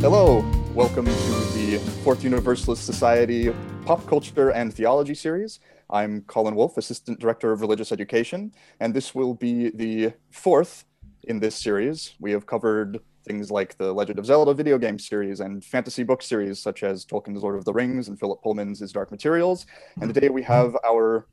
[0.00, 3.52] Hello, welcome to the Fourth Universalist Society
[3.84, 5.58] Pop Culture and Theology series.
[5.90, 10.84] I'm Colin Wolf, Assistant Director of Religious Education, and this will be the fourth
[11.24, 12.14] in this series.
[12.20, 16.22] We have covered things like the Legend of Zelda video game series and fantasy book
[16.22, 19.66] series such as Tolkien's Lord of the Rings and Philip Pullman's His Dark Materials.
[20.00, 21.26] And today we have our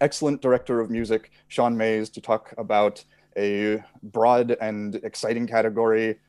[0.00, 3.04] excellent director of music, Sean Mayes, to talk about
[3.36, 6.20] a broad and exciting category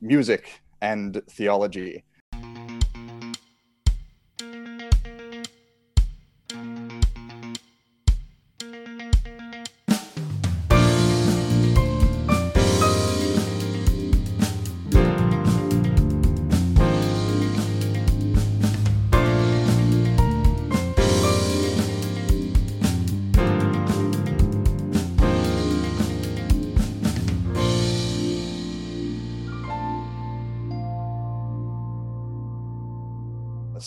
[0.00, 2.04] music and theology.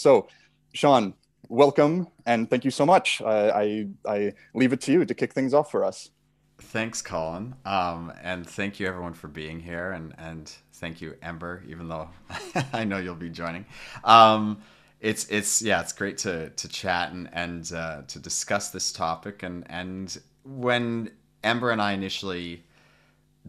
[0.06, 0.28] So,
[0.76, 1.16] Sean,
[1.50, 3.24] welcome and thank you so much.
[3.24, 6.12] I I leave it to you to kick things off for us.
[6.60, 11.64] Thanks, Colin, um, and thank you everyone for being here, and and thank you, Ember,
[11.68, 12.08] even though
[12.74, 13.66] I know you'll be joining.
[14.04, 14.62] Um,
[15.00, 19.42] it's it's yeah, it's great to to chat and and uh, to discuss this topic,
[19.42, 21.10] and and when
[21.44, 22.64] Ember and I initially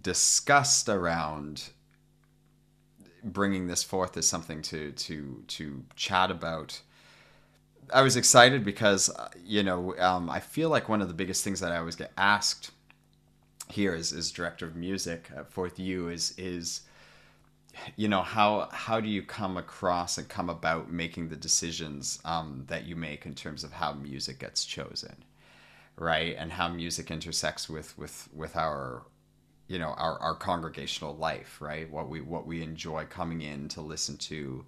[0.00, 1.64] discussed around
[3.32, 6.80] bringing this forth as something to to to chat about.
[7.92, 11.44] I was excited because uh, you know um, I feel like one of the biggest
[11.44, 12.70] things that I always get asked
[13.68, 16.82] here as, as director of music at Fourth U is is
[17.96, 22.64] you know how how do you come across and come about making the decisions um,
[22.68, 25.16] that you make in terms of how music gets chosen
[25.98, 29.02] right and how music intersects with with with our
[29.68, 31.90] you know our, our congregational life right?
[31.90, 34.64] What we what we enjoy coming in to listen to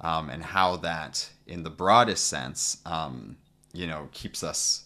[0.00, 3.36] um, and how that in the broadest sense um,
[3.72, 4.84] you know keeps us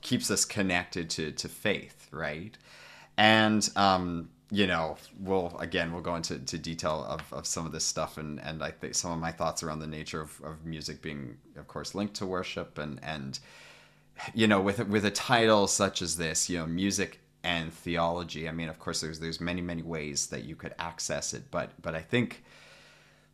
[0.00, 2.56] keeps us connected to to faith right?
[3.16, 7.72] And um, you know we'll again we'll go into to detail of, of some of
[7.72, 10.64] this stuff and and i think some of my thoughts around the nature of, of
[10.64, 13.38] music being of course linked to worship and and
[14.34, 18.48] you know with with a title such as this you know music and theology.
[18.48, 21.70] I mean, of course, there's there's many many ways that you could access it, but
[21.80, 22.44] but I think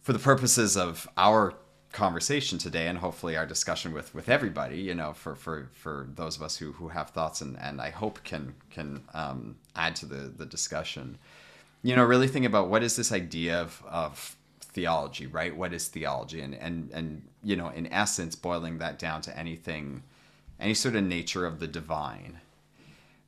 [0.01, 1.55] for the purposes of our
[1.93, 6.37] conversation today and hopefully our discussion with with everybody you know for for for those
[6.37, 10.05] of us who who have thoughts and and i hope can can um, add to
[10.05, 11.17] the the discussion
[11.83, 15.89] you know really think about what is this idea of of theology right what is
[15.89, 20.03] theology and and and you know in essence boiling that down to anything
[20.61, 22.41] any sort of nature of the divine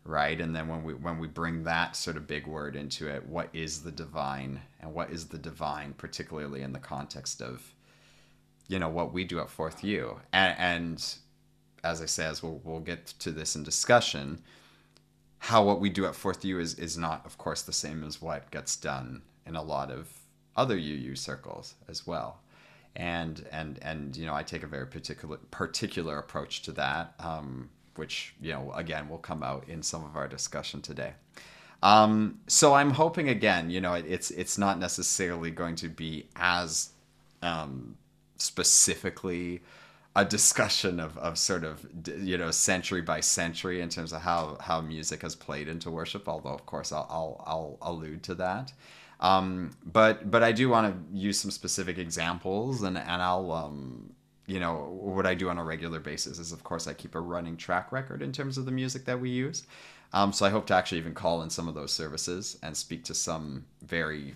[0.05, 0.41] right?
[0.41, 3.49] And then when we when we bring that sort of big word into it what
[3.53, 7.75] is the divine and what is the divine particularly in the context of
[8.69, 10.19] you know what we do at fourth u?
[10.33, 11.15] And, and
[11.85, 14.43] as i say as we'll, we'll get to this in discussion
[15.39, 18.21] how what we do at fourth u is is not of course the same as
[18.21, 20.09] what gets done in a lot of
[20.59, 22.41] other uu circles as well.
[22.97, 27.15] And and and you know i take a very particular particular approach to that.
[27.21, 31.13] Um, which you know again will come out in some of our discussion today.
[31.83, 36.91] Um, so I'm hoping again, you know, it's it's not necessarily going to be as
[37.43, 37.97] um,
[38.37, 39.61] specifically
[40.17, 41.87] a discussion of, of sort of
[42.19, 46.29] you know century by century in terms of how how music has played into worship.
[46.29, 48.73] Although of course I'll I'll, I'll allude to that.
[49.21, 54.13] Um, but but I do want to use some specific examples and and I'll um,
[54.49, 57.21] you know what I do on a regular basis is of course I keep a
[57.21, 59.65] running track record in terms of the music that we use.
[60.15, 63.05] Um, so I hope to actually even call in some of those services and speak
[63.05, 64.35] to some very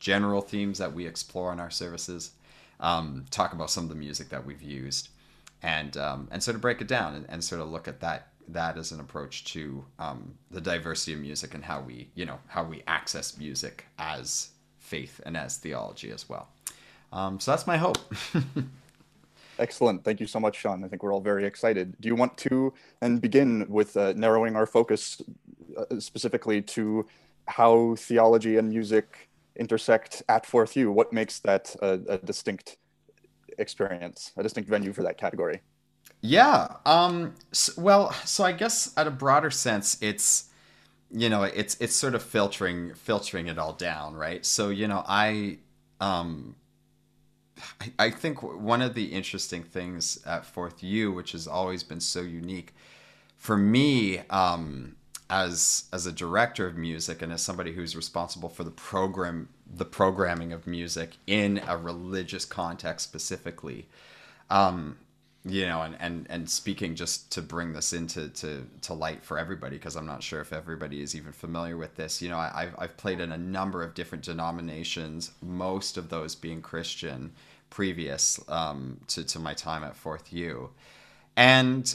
[0.00, 2.32] general themes that we explore in our services.
[2.80, 5.10] Um, talk about some of the music that we've used,
[5.62, 8.26] and um, and sort of break it down and, and, sort of look at that
[8.48, 12.40] that as an approach to um, the diversity of music and how we you know
[12.48, 14.48] how we access music as
[14.80, 16.48] faith and as theology as well.
[17.12, 17.98] Um, so that's my hope.
[19.62, 20.02] Excellent.
[20.02, 20.82] Thank you so much, Sean.
[20.82, 21.94] I think we're all very excited.
[22.00, 25.22] Do you want to and begin with uh, narrowing our focus
[25.78, 27.06] uh, specifically to
[27.46, 30.90] how theology and music intersect at Fourth U?
[30.90, 32.76] What makes that a, a distinct
[33.56, 35.60] experience, a distinct venue for that category?
[36.22, 36.66] Yeah.
[36.84, 40.50] Um, so, well, so I guess at a broader sense, it's
[41.08, 44.44] you know it's it's sort of filtering filtering it all down, right?
[44.44, 45.58] So you know I
[46.00, 46.56] um,
[47.98, 52.20] I, think one of the interesting things at Fourth U, which has always been so
[52.20, 52.74] unique
[53.36, 54.96] for me, um,
[55.32, 59.84] as as a director of music and as somebody who's responsible for the program the
[59.84, 63.88] programming of music in a religious context specifically
[64.50, 64.98] um,
[65.44, 69.38] you know and, and and speaking just to bring this into to, to light for
[69.38, 72.20] everybody because i'm not sure if everybody is even familiar with this.
[72.20, 76.34] You know I, have I've played in a number of different denominations most of those
[76.34, 77.32] being christian
[77.72, 80.70] previous um, to, to my time at fourth u.
[81.36, 81.94] And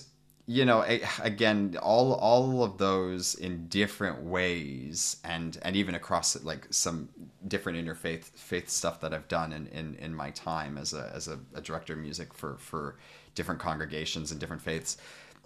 [0.50, 0.84] you know
[1.22, 7.10] again all all of those in different ways and and even across like some
[7.50, 11.28] different interfaith faith stuff that I've done in in, in my time as a as
[11.28, 12.96] a, a director of music for for
[13.36, 14.98] different congregations and different faiths.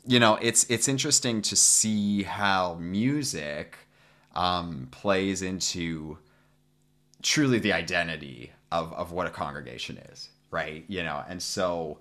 [0.06, 3.78] You know it's it's interesting to see how music
[4.36, 6.20] um, plays into
[7.24, 10.84] truly the identity of of what a congregation is right?
[10.88, 11.98] You know and so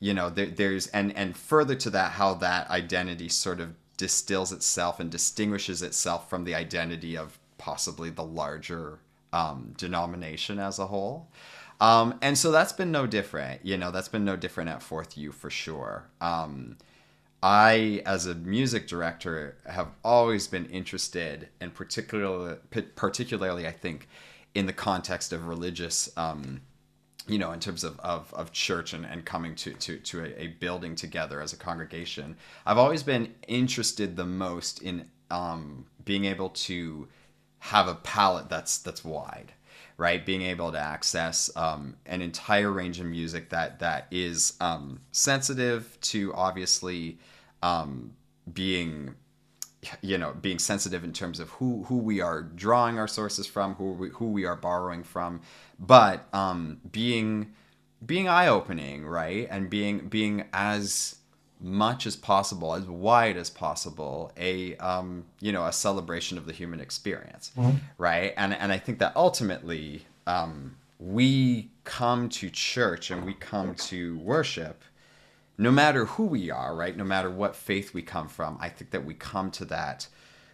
[0.00, 4.50] you know there, there's and and further to that how that identity sort of distills
[4.52, 8.98] itself and distinguishes itself from the identity of possibly the larger
[9.32, 11.28] um, denomination as a whole.
[11.80, 15.16] Um, and so that's been no different you know that's been no different at fourth
[15.16, 16.04] u for sure.
[16.20, 16.76] Um,
[17.42, 22.56] i as a music director have always been interested and particularly
[22.96, 24.08] particularly i think
[24.54, 26.60] in the context of religious um,
[27.26, 30.42] you know, in terms of, of, of church and, and coming to, to, to a,
[30.42, 32.36] a, building together as a congregation,
[32.66, 37.08] I've always been interested the most in um, being able to
[37.60, 39.52] have a palette that's that's wide,
[39.96, 40.24] right?
[40.24, 45.98] Being able to access um, an entire range of music that that is um, sensitive
[46.02, 47.18] to obviously
[47.62, 48.12] um,
[48.52, 49.14] being
[50.00, 53.74] you know being sensitive in terms of who who we are drawing our sources from
[53.74, 55.40] who we, who we are borrowing from.
[55.78, 57.52] But um being
[58.04, 59.48] being eye opening right?
[59.50, 61.16] And being being as
[61.60, 66.52] much as possible as wide as possible a um you know a celebration of the
[66.52, 67.78] human experience mm-hmm.
[67.98, 68.34] right?
[68.36, 74.18] And and i think that ultimately um we come to church and we come to
[74.18, 74.82] worship
[75.56, 76.96] no matter who we are, right?
[76.96, 80.08] No matter what faith we come from, I think that we come to that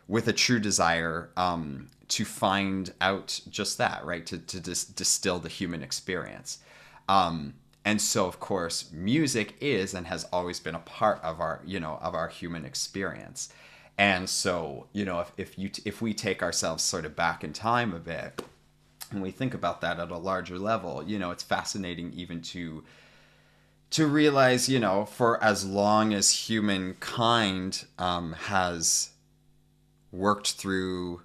[0.09, 4.27] with a true desire um, to find out just that, right?
[4.27, 6.59] To, to dis- distill the human experience.
[7.09, 7.55] Um,
[7.85, 11.81] and so, of course, music is and has always been a part of our, you
[11.81, 13.49] know, of our human experience.
[13.97, 17.43] And so, you know, if, if you t- if we take ourselves sort of back
[17.43, 18.43] in time a bit,
[19.11, 22.85] and we think about that at a larger level, you know, it's fascinating even to
[23.91, 29.11] to realize, you know, for as long as humankind um, has
[30.13, 31.23] worked through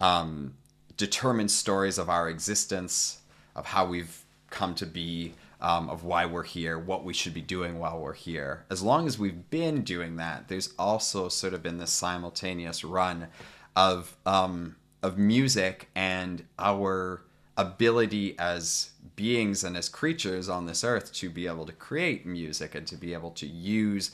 [0.00, 0.54] um,
[0.96, 3.20] determined stories of our existence,
[3.56, 7.40] of how we've come to be, um, of why we're here, what we should be
[7.40, 8.64] doing while we're here.
[8.70, 13.28] As long as we've been doing that, there's also sort of been this simultaneous run
[13.76, 17.22] of um, of music and our
[17.60, 22.74] ability as beings and as creatures on this earth to be able to create music
[22.74, 24.12] and to be able to use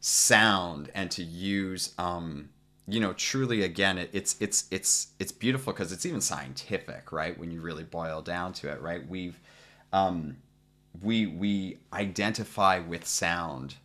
[0.00, 2.48] sound and to use um
[2.86, 7.36] you know truly again it, it's it's it's it's beautiful because it's even scientific right?
[7.38, 9.06] When you really boil down to it right?
[9.08, 9.40] We've
[9.92, 10.36] um
[11.02, 13.76] we we identify with sound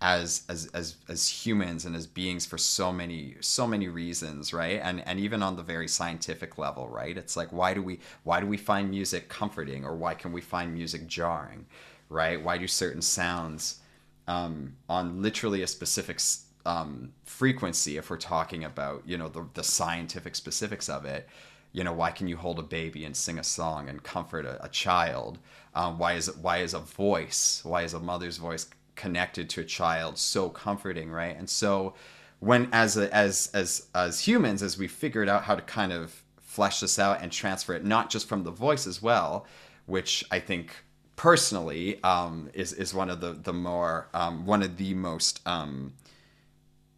[0.00, 4.80] as as as as humans and as beings for so many so many reasons right?
[4.82, 7.16] And and even on the very scientific level right?
[7.16, 10.40] It's like why do we why do we find music comforting or why can we
[10.40, 11.66] find music jarring
[12.08, 12.42] right?
[12.42, 13.80] Why do certain sounds
[14.28, 16.20] um, on literally a specific
[16.66, 21.28] um, frequency if we're talking about you know the, the scientific specifics of it
[21.72, 24.64] you know why can you hold a baby and sing a song and comfort a,
[24.64, 25.38] a child?
[25.74, 28.66] Um, why is it why is a voice why is a mother's voice
[28.98, 31.36] connected to a child so comforting right?
[31.38, 31.94] And so
[32.40, 36.22] when as a, as as as humans as we figured out how to kind of
[36.40, 39.46] flesh this out and transfer it not just from the voice as well
[39.86, 40.72] which i think
[41.18, 45.92] personally um, is is one of the the more um, one of the most um,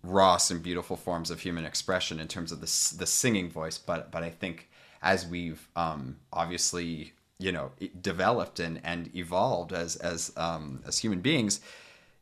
[0.03, 3.79] rawest and beautiful forms of human expression in terms of the the singing voice.
[3.79, 4.69] But but i think
[5.03, 11.21] as we've um, obviously you know developed and and evolved as as um, as human
[11.21, 11.61] beings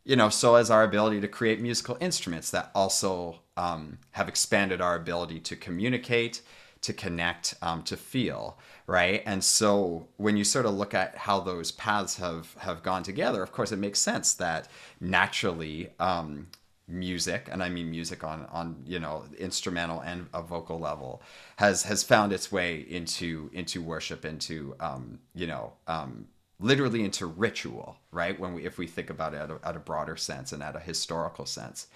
[0.08, 4.80] you know, so as our ability to create musical instruments that also um, have expanded
[4.80, 6.40] our ability to communicate,
[6.80, 9.22] to connect, um, to feel, right?
[9.26, 13.42] And so when you sort of look at how those paths have have gone together,
[13.42, 16.46] of course, it makes sense that naturally um,
[16.86, 21.20] music, and I mean music on on you know instrumental and a vocal level,
[21.56, 26.28] has has found its way into into worship, into um, you know um,
[26.60, 28.38] literally into ritual, right?
[28.38, 30.74] When we, if we think about it at a, at a broader sense and at
[30.76, 31.86] a historical sense.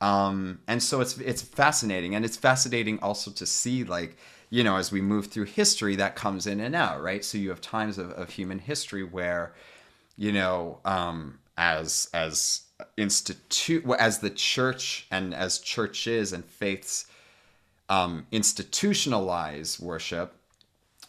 [0.00, 4.16] Um, and so it's it's fascinating, and it's fascinating also to see like
[4.50, 7.24] you know as we move through history that comes in and out, right?
[7.24, 9.54] So you have times of, of human history where
[10.16, 12.62] you know um, as as
[12.96, 17.06] institute as the church and as churches and faiths
[17.88, 20.34] um, institutionalize worship,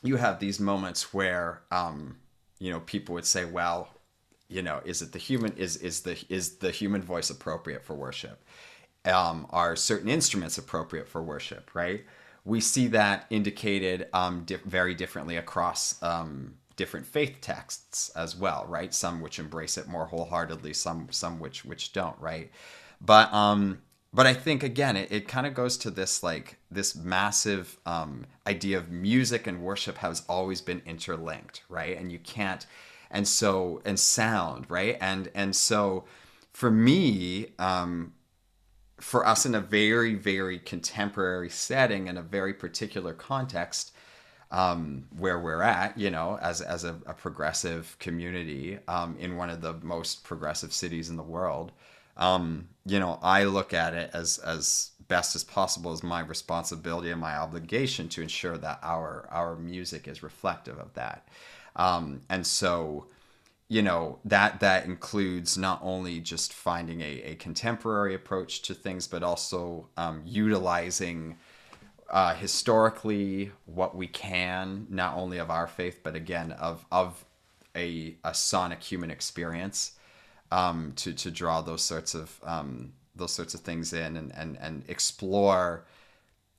[0.03, 2.17] you have these moments where um,
[2.59, 3.89] you know people would say, well,
[4.47, 7.95] you know, is it the human is is the is the human voice appropriate for
[7.95, 8.43] worship?
[9.05, 12.03] um, are certain instruments appropriate for worship, right?
[12.43, 18.65] We see that indicated um, di- very differently across um, different faith texts as well,
[18.67, 18.93] right?
[18.93, 22.51] Some which embrace it more wholeheartedly, some some which which don't, right?
[23.01, 23.81] But um,
[24.15, 28.25] but I think again, it, it kind of goes to this like this massive um,
[28.47, 31.97] idea of music and worship has always been interlinked, right?
[31.97, 32.65] And you can't,
[33.11, 34.97] and so and sound, right?
[35.01, 36.05] And and so
[36.53, 38.13] for me, um,
[39.01, 43.91] for us in a very very contemporary setting in a very particular context
[44.51, 49.49] um, where we're at you know as as a, a progressive community um, in one
[49.49, 51.73] of the most progressive cities in the world
[52.15, 57.11] um, you know i look at it as as best as possible as my responsibility
[57.11, 61.27] and my obligation to ensure that our our music is reflective of that.
[61.75, 63.07] Um, and so
[63.67, 69.07] you know that that includes not only just finding a, a contemporary approach to things
[69.07, 71.37] but also um, utilizing
[72.11, 77.25] uh, historically what we can not only of our faith but again of of
[77.75, 79.94] a, a sonic human experience
[80.55, 84.57] um, to to draw those sorts of um, those sorts of things in and and,
[84.61, 85.85] and explore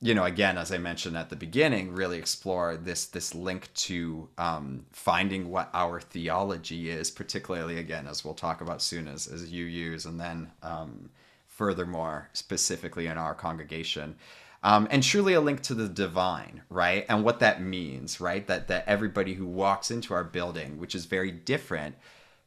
[0.00, 4.28] you know, again, as I mentioned at the beginning, really explore this this link to
[4.36, 9.50] um, finding what our theology is, particularly again, as we'll talk about soon, as as
[9.50, 11.10] UUs and then um,
[11.46, 14.16] furthermore, specifically in our congregation.
[14.62, 17.06] Um, and truly a link to the divine, right?
[17.08, 18.46] And what that means, right?
[18.46, 21.94] That that everybody who walks into our building, which is very different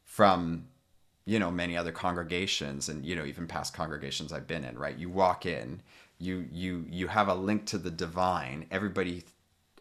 [0.03, 0.67] from
[1.25, 4.97] you know many other congregations and you know even past congregations I've been in, right?
[4.97, 5.81] You walk in,
[6.17, 8.65] you you you have a link to the divine.
[8.71, 9.23] Everybody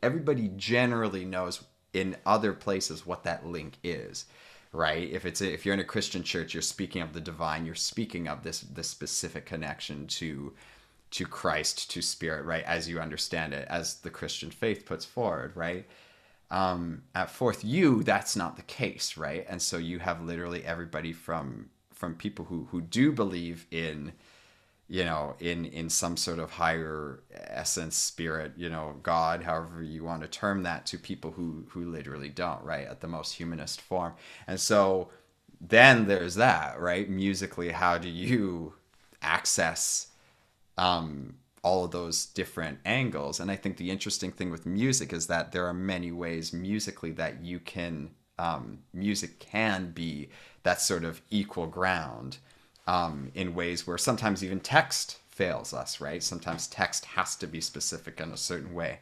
[0.03, 4.27] everybody generally knows in other places what that link is
[4.73, 5.11] right?
[5.11, 7.75] If it's a, if you're in a christian church you're speaking of the divine you're
[7.75, 10.53] speaking of this this specific connection to
[11.13, 12.65] to christ to spirit right?
[12.65, 15.87] As you understand it as the christian faith puts forward right
[16.51, 19.45] um, at fourth u that's not the case right?
[19.49, 24.13] And so you have literally everybody from from people who who do believe in
[24.89, 30.03] you know in in some sort of higher essence spirit you know god however you
[30.05, 33.81] want to term that to people who who literally don't right at the most humanist
[33.81, 34.15] form.
[34.47, 35.11] And so
[35.61, 37.09] then there's that right?
[37.11, 38.75] Musically how do you
[39.23, 40.09] access
[40.79, 41.35] um
[41.69, 45.53] all of those different angles and i think the interesting thing with music is that
[45.53, 50.29] there are many ways musically that you can um, music can be
[50.63, 52.39] that sort of equal ground
[52.87, 56.23] um, in ways where sometimes even text fails us, right?
[56.23, 58.99] Sometimes text has to be specific in a certain way.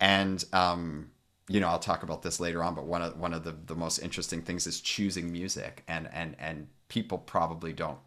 [0.00, 1.10] And, um,
[1.48, 3.74] you know, I'll talk about this later on, but one of one of the, the
[3.74, 7.98] most interesting things is choosing music, and and and people probably don't,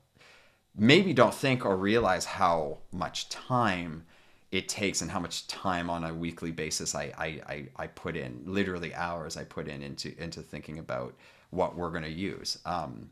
[0.75, 4.06] maybe don't think or realize how much time
[4.51, 8.16] it takes and how much time on a weekly basis I I, I, I put
[8.16, 11.13] in, literally hours I put in into into thinking about
[11.50, 12.58] what we're going to use.
[12.66, 13.10] Um,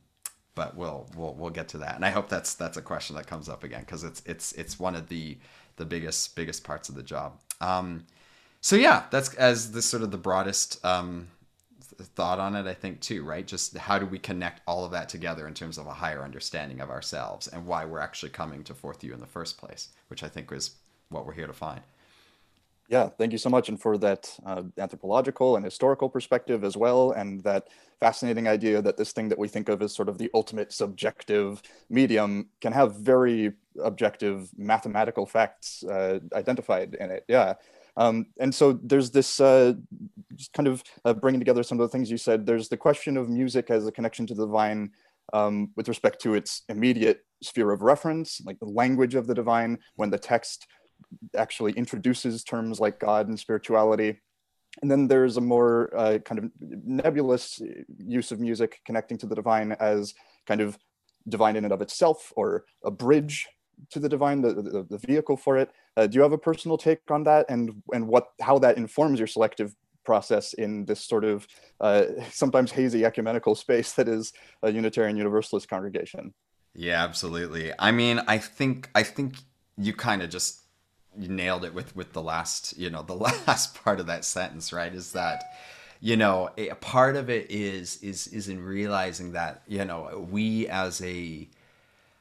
[0.56, 1.96] but we'll we'll we'll get to that.
[1.96, 4.80] And I hope that's that's a question that comes up again because it's it's it's
[4.80, 5.38] one of the
[5.78, 7.40] the biggest biggest parts of the job.
[7.62, 8.06] Um,
[8.60, 11.30] so yeah, that's as the sort of the broadest um,
[12.04, 12.66] thought on it.
[12.68, 13.46] I think too, right?
[13.46, 16.82] Just how do we connect all of that together in terms of a higher understanding
[16.82, 20.24] of ourselves and why we're actually coming to Fourth U in the first place, which
[20.24, 20.72] I think is
[21.10, 21.82] what we're here to find.
[22.90, 27.12] Yeah, thank you so much, and for that uh, anthropological and historical perspective as well,
[27.12, 27.68] and that
[28.00, 31.62] fascinating idea that this thing that we think of as sort of the ultimate subjective
[31.92, 33.54] medium can have very
[33.84, 37.26] objective mathematical facts uh, identified in it.
[37.28, 37.54] Yeah.
[37.96, 39.74] Um, and so there's this uh,
[40.54, 42.46] kind of uh, bringing together some of the things you said.
[42.46, 44.92] There's the question of music as a connection to the divine
[45.34, 49.80] um, with respect to its immediate sphere of reference, like the language of the divine,
[49.96, 50.68] when the text
[51.38, 54.20] actually introduces terms like God and spirituality.
[54.82, 57.62] And then there's a more uh, kind of nebulous
[57.98, 60.14] use of music connecting to the divine as
[60.48, 60.78] kind of
[61.28, 63.48] divine in and of itself or a bridge
[63.92, 65.72] to the divine, the, the, the vehicle for it.
[65.98, 69.20] Uh, do you have a personal take on that and, and what, how that informs
[69.20, 69.74] your selective
[70.10, 71.48] process in this sort of
[71.80, 76.34] uh, sometimes hazy ecumenical space that is a Unitarian Universalist congregation?
[76.74, 77.74] Yeah, absolutely.
[77.78, 79.36] I mean, I think I think
[79.78, 80.62] you kind of just
[81.16, 83.14] nailed it with with the last, you know, the
[83.48, 84.94] last part of that sentence, right?
[84.94, 85.44] Is that
[86.02, 90.68] you know, a part of it is is is in realizing that, you know, we
[90.70, 91.48] as a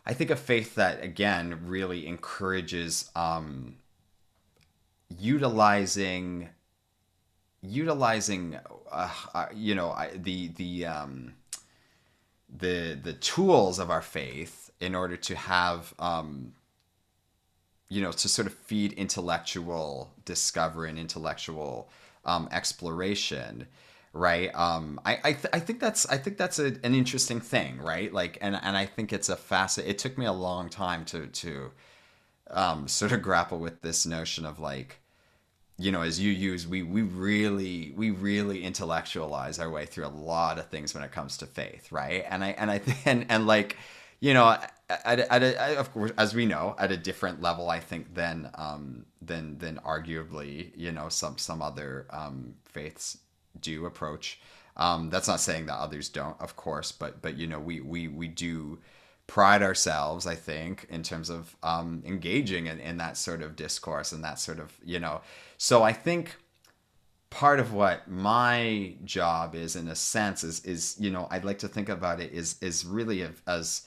[0.05, 3.77] I think a faith that again really encourages um
[5.19, 6.51] utilizing
[7.63, 8.59] utilizing
[8.91, 11.35] uh, uh, you know the the um
[12.49, 16.53] the the tools of our faith in order to have um,
[17.89, 21.89] you know to sort of feed intellectual discovery and intellectual
[22.25, 23.67] um, exploration
[24.15, 24.55] right?
[24.55, 28.13] Um, I I, th- I think that's I think that's a, an interesting thing right?
[28.13, 31.27] Like and and I think it's a facet it took me a long time to
[31.27, 31.71] to
[32.51, 35.01] um, sort of grapple with this notion of like
[35.79, 40.59] you know, as UUs, we we really we really intellectualize our way through a lot
[40.59, 42.25] of things when it comes to faith, right?
[42.29, 43.77] And I and I and and like,
[44.21, 44.59] you know,
[44.91, 48.51] at, at a, of course, as we know, at a different level, I think than
[48.55, 53.19] um than than arguably, you know, some some other um faiths
[53.61, 54.41] do approach.
[54.77, 58.09] Um, that's not saying that others don't, of course, but but you know, we we
[58.09, 58.79] we do
[59.27, 64.11] pride ourselves, I think, in terms of um, engaging in, in that sort of discourse
[64.13, 65.21] and that sort of, you know.
[65.59, 66.37] So I think
[67.31, 71.59] part of what my job is, in a sense, is is you know I'd like
[71.59, 73.83] to think about it is is really as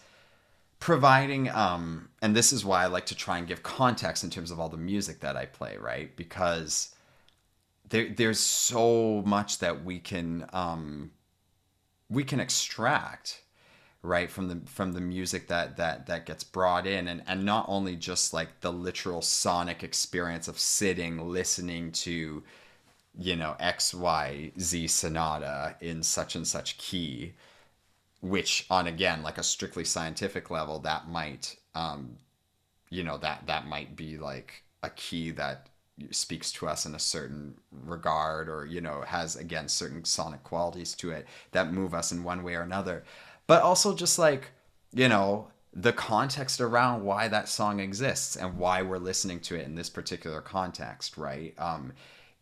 [0.80, 4.52] providing um and this is why I like to try and give context in terms
[4.52, 6.16] of all the music that I play, right?
[6.16, 6.94] Because
[7.90, 11.12] there there's so much that we can um
[12.10, 13.44] we can extract
[14.04, 17.08] right from the from the music that that that gets brought in.
[17.08, 22.44] And and not only just like the literal sonic experience of sitting listening to
[23.20, 27.34] you know x y z sonata in such and such key
[28.22, 32.18] which on again like a strictly scientific level that might um
[32.90, 35.68] you know that that might be like a key that
[36.10, 37.56] speaks to us in a certain
[37.86, 42.24] regard or you know has again certain sonic qualities to it that move us in
[42.24, 43.04] one way or another
[43.52, 44.52] but also just like
[44.94, 49.66] you know the context around why that song exists and why we're listening to it
[49.66, 51.54] in this particular context right?
[51.58, 51.92] Um,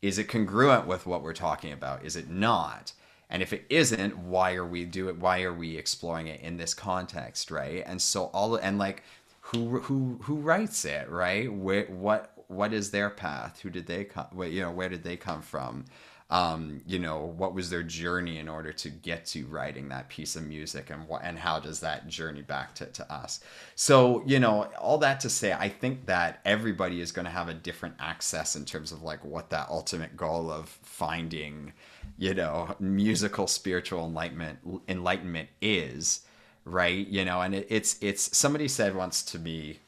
[0.04, 2.06] is it congruent with what we're talking about?
[2.06, 2.94] Is it not?
[3.32, 6.58] And if it isn't why are we do it why are we exploring it in
[6.58, 7.84] this context right?
[7.88, 9.02] And so all and like
[9.42, 11.52] who who who writes it right?
[11.52, 13.62] Where what what is their path?
[13.62, 15.86] Who did they come you know where did they come from
[16.32, 20.36] um, you know, what was their journey in order to get to writing that piece
[20.36, 23.40] of music and what, and how does that journey back to, to us?
[23.76, 27.50] So, you know, all that to say, I think that everybody is going to have
[27.50, 31.74] a different access in terms of like what that ultimate goal of finding,
[32.20, 36.22] you know, musical spiritual enlightenment, enlightenment is
[36.66, 39.80] right you know and it, it's it's somebody said once to me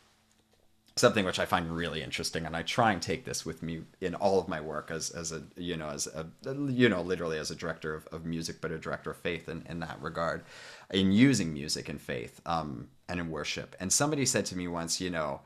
[0.95, 4.15] something which I find really interesting, and I try and take this with me in
[4.15, 6.27] all of my work as as a you know as a
[6.69, 9.65] you know literally as a director of, of music, but a director of faith in,
[9.69, 10.43] in that regard,
[10.91, 13.75] in using music and faith um, and in worship.
[13.79, 15.41] And somebody said to me once, you know,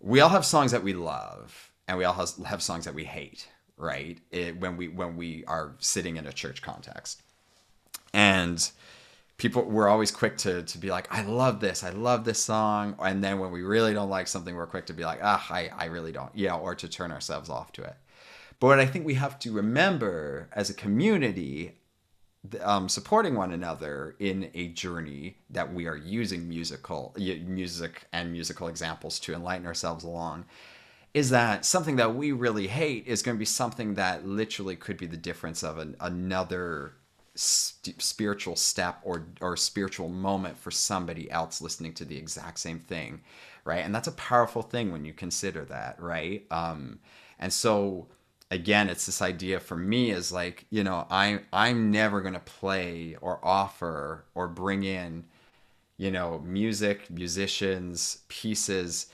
[0.00, 2.14] we all have songs that we love, and we all
[2.44, 4.18] have, songs that we hate, right?
[4.30, 7.22] It, when we when we are sitting in a church context,
[8.14, 8.70] and
[9.40, 12.94] people we're always quick to to be like i love this i love this song.
[13.00, 15.70] And then when we really don't like something we're quick to be like ah i,
[15.76, 17.96] I really don't yeah or to turn ourselves off to it.
[18.60, 21.78] But what i think we have to remember as a community
[22.62, 28.68] um, supporting one another in a journey that we are using musical music and musical
[28.68, 30.44] examples to enlighten ourselves along
[31.12, 34.96] is that something that we really hate is going to be something that literally could
[34.96, 36.92] be the difference of an, another
[37.40, 42.78] st- spiritual step or or spiritual moment for somebody else listening to the exact same
[42.78, 43.20] thing
[43.64, 43.84] right?
[43.84, 46.44] And that's a powerful thing when you consider that right?
[46.50, 46.98] Um
[47.38, 48.08] and so
[48.50, 52.40] again it's this idea for me is like you know i i'm never going to
[52.40, 55.24] play or offer or bring in
[55.96, 59.06] you know music musicians pieces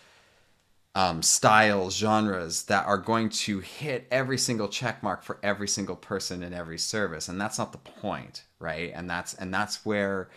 [0.96, 5.94] um, styles, genres that are going to hit every single check mark for every single
[5.94, 8.92] person in every service, and that's not the point, right?
[8.94, 10.30] And that's and that's where,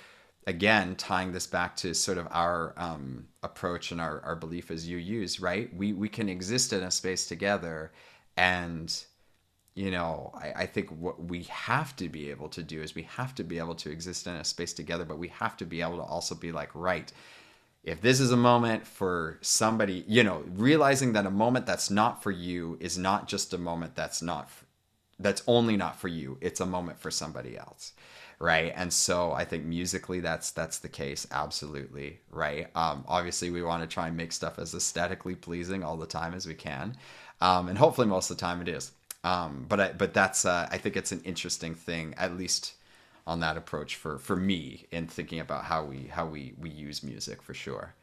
[0.47, 4.85] again, tying this back to sort of our um, approach and our, our belief as
[4.85, 5.73] UUs, right?
[5.73, 7.93] We we can exist in a space together,
[8.35, 8.93] and
[9.75, 13.03] you know, I, I think what we have to be able to do is we
[13.03, 15.81] have to be able to exist in a space together, but we have to be
[15.81, 17.13] able to also be like, right
[17.83, 22.21] if this is a moment for somebody, you know, realizing that a moment that's not
[22.21, 24.49] for you is not just a moment that's not
[25.21, 26.37] that's only not for you.
[26.41, 27.93] It's a moment for somebody else.
[28.39, 33.61] right and so i think musically that's that's the case absolutely right um, obviously we
[33.61, 36.95] want to try and make stuff as aesthetically pleasing all the time as we can
[37.41, 38.91] um, and hopefully most of the time it is
[39.23, 42.73] um, but I, but that's uh, i think it's an interesting thing at least
[43.29, 47.03] on that approach for for me in thinking about how we how we we use
[47.03, 47.93] music for sure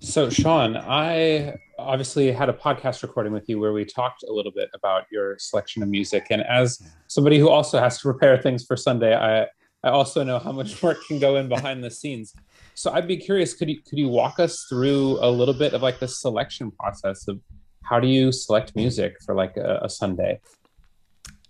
[0.00, 4.50] so, Sean, I obviously had a podcast recording with you where we talked a little
[4.50, 6.26] bit about your selection of music.
[6.30, 9.42] And as somebody who also has to prepare things for Sunday, I,
[9.86, 12.34] I also know how much work can go in behind the scenes.
[12.74, 15.82] So I'd be curious, could you could you walk us through a little bit of
[15.82, 17.40] like the selection process of
[17.82, 20.40] how do you select music for like a, a Sunday?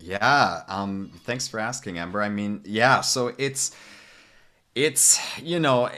[0.05, 2.21] Yeah, um, thanks for asking, Amber.
[2.21, 3.75] I mean, yeah, so it's
[4.75, 5.89] it's you know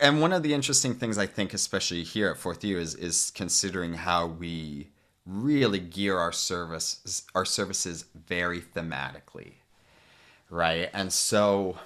[0.00, 3.32] and one of the interesting things I think, especially here at Fourth U, is is
[3.34, 4.88] considering how we
[5.26, 9.54] really gear our service our services very thematically,
[10.50, 10.90] right?
[10.92, 11.78] And so,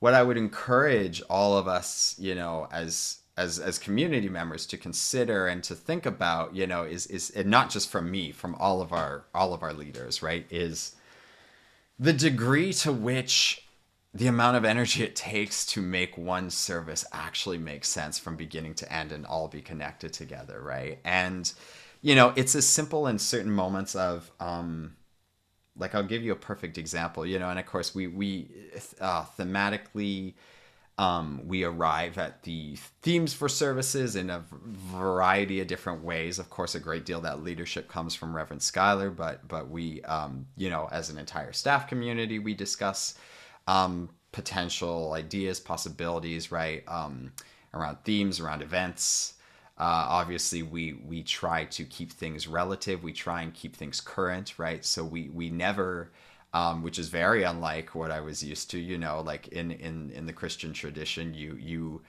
[0.00, 4.78] what I would encourage all of us, you know, as as as community members to
[4.78, 8.54] consider and to think about, you know, is is and not just from me, from
[8.56, 10.46] all of our all of our leaders, right?
[10.50, 10.96] Is
[11.98, 13.66] the degree to which
[14.14, 18.74] the amount of energy it takes to make one service actually make sense from beginning
[18.74, 20.98] to end and all be connected together, right?
[21.04, 21.52] And
[22.00, 24.96] you know, it's as simple in certain moments of um
[25.78, 28.48] like I'll give you a perfect example, you know, and of course we we
[28.98, 30.34] uh, thematically
[30.98, 36.38] um, we arrive at the themes for services in a variety of different ways.
[36.38, 40.46] Of course, a great deal that leadership comes from Reverend Schuyler, but but we, um,
[40.56, 43.14] you know, as an entire staff community, we discuss
[43.66, 46.82] um, potential ideas, possibilities, right?
[46.88, 47.32] Um,
[47.74, 49.34] around themes, around events.
[49.78, 53.02] Uh, obviously, we we try to keep things relative.
[53.02, 54.82] We try and keep things current, right?
[54.82, 56.10] So we we never,
[56.52, 58.78] um, which is very unlike what I was used to.
[58.78, 62.02] You know, like in in in the Christian tradition, you you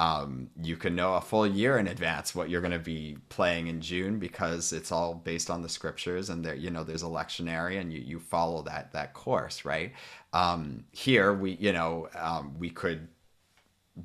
[0.00, 3.66] um, you can know a full year in advance what you're going to be playing
[3.66, 7.06] in June because it's all based on the scriptures and there you know there's a
[7.06, 9.92] lectionary and you, you follow that that course right
[10.32, 13.08] um, here we you know um, we could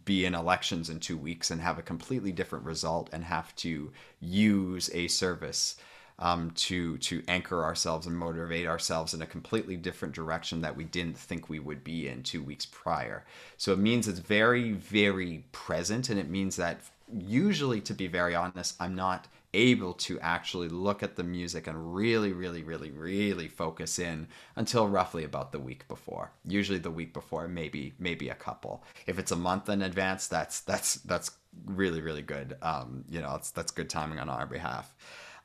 [0.03, 3.93] be in elections in two weeks and have a completely different result and have to
[4.19, 5.77] use a service
[6.19, 10.83] um, to to anchor ourselves and motivate ourselves in a completely different direction that we
[10.83, 13.25] didn't think we would be in two weeks prior.
[13.57, 16.81] So it means it's very very present, and it means that
[17.13, 21.95] usually, to be very honest, I'm not able to actually look at the music and
[21.95, 26.31] really really really really focus in until roughly about the week before.
[26.45, 28.83] Usually the week before maybe maybe a couple.
[29.07, 31.31] If it's a month in advance that's that's that's
[31.65, 32.57] really really good.
[32.61, 34.93] Um you know that's that's good timing on our behalf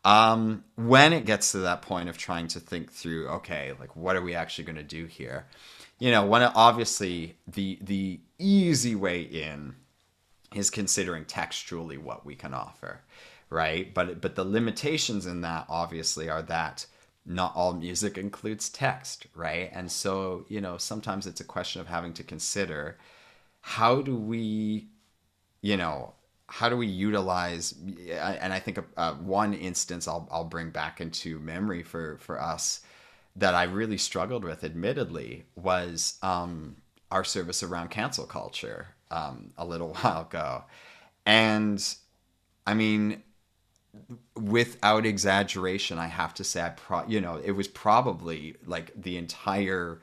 [0.05, 4.17] um, when it gets to that point of trying to think through, okay, like what
[4.17, 5.47] are we actually going to do here?
[5.99, 9.75] You know, when obviously the the easy way in
[10.55, 13.03] is considering textually what we can offer,
[13.51, 13.93] right?
[13.93, 16.87] But but the limitations in that obviously are that
[17.27, 19.71] not all music includes text, right?
[19.73, 22.99] And so, you know, sometimes it's a question of having to consider
[23.61, 24.89] how do we,
[25.61, 26.15] you know,
[26.51, 27.75] how do we utilize
[28.11, 32.81] and i think uh, one instance I'll, I'll bring back into memory for for us
[33.37, 36.77] that i really struggled with admittedly was um,
[37.11, 40.65] our service around cancel culture um, a little while ago.
[41.25, 41.83] And
[42.67, 43.23] i mean
[44.37, 49.17] without exaggeration i have to say i pro you know it was probably like the
[49.17, 50.01] entire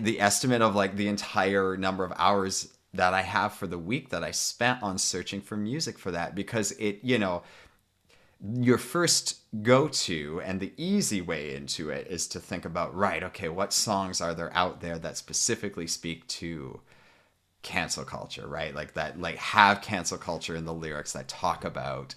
[0.00, 4.10] the estimate of like the entire number of hours that I have for the week
[4.10, 7.42] that I spent on searching for music for that because it, you know,
[8.54, 13.22] your first go to and the easy way into it is to think about, right,
[13.22, 16.80] okay, what songs are there out there that specifically speak to
[17.62, 18.74] cancel culture, right?
[18.74, 22.14] Like that, like have cancel culture in the lyrics that talk about,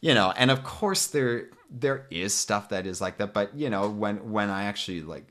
[0.00, 3.68] you know, and of course there there is stuff that is like that, but you
[3.68, 5.26] know, when when I actually like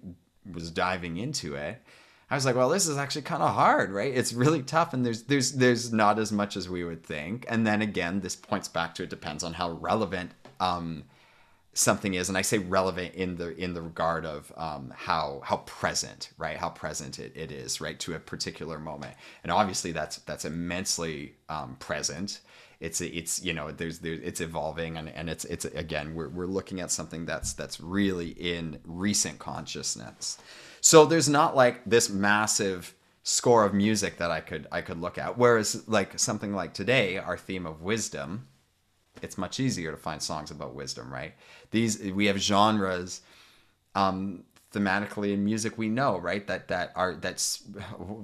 [0.51, 1.81] was diving into it,
[2.29, 4.13] I was like, well, this is actually kind of hard, right?
[4.13, 7.45] It's really tough, and there's there's there's not as much as we would think.
[7.47, 11.05] And then again, this points back to it depends on how relevant um,
[11.73, 15.57] something is, and I say relevant in the in the regard of um, how how
[15.57, 16.57] present, right?
[16.57, 19.15] How present it, it is, right, to a particular moment.
[19.43, 22.41] And obviously, that's that's immensely um, present.
[22.81, 26.45] It's it's you know there's there's it's evolving and, and it's it's again we're we're
[26.45, 30.37] looking at something that's that's really in recent consciousness.
[30.87, 35.17] So there's not like this massive score of music that I could I could look
[35.17, 35.37] at.
[35.37, 38.47] Whereas like something like today, our theme of wisdom,
[39.21, 41.33] it's much easier to find songs about wisdom, right?
[41.71, 43.19] These we have genres
[43.95, 46.45] um, thematically in music we know right?
[46.47, 47.63] That that are that's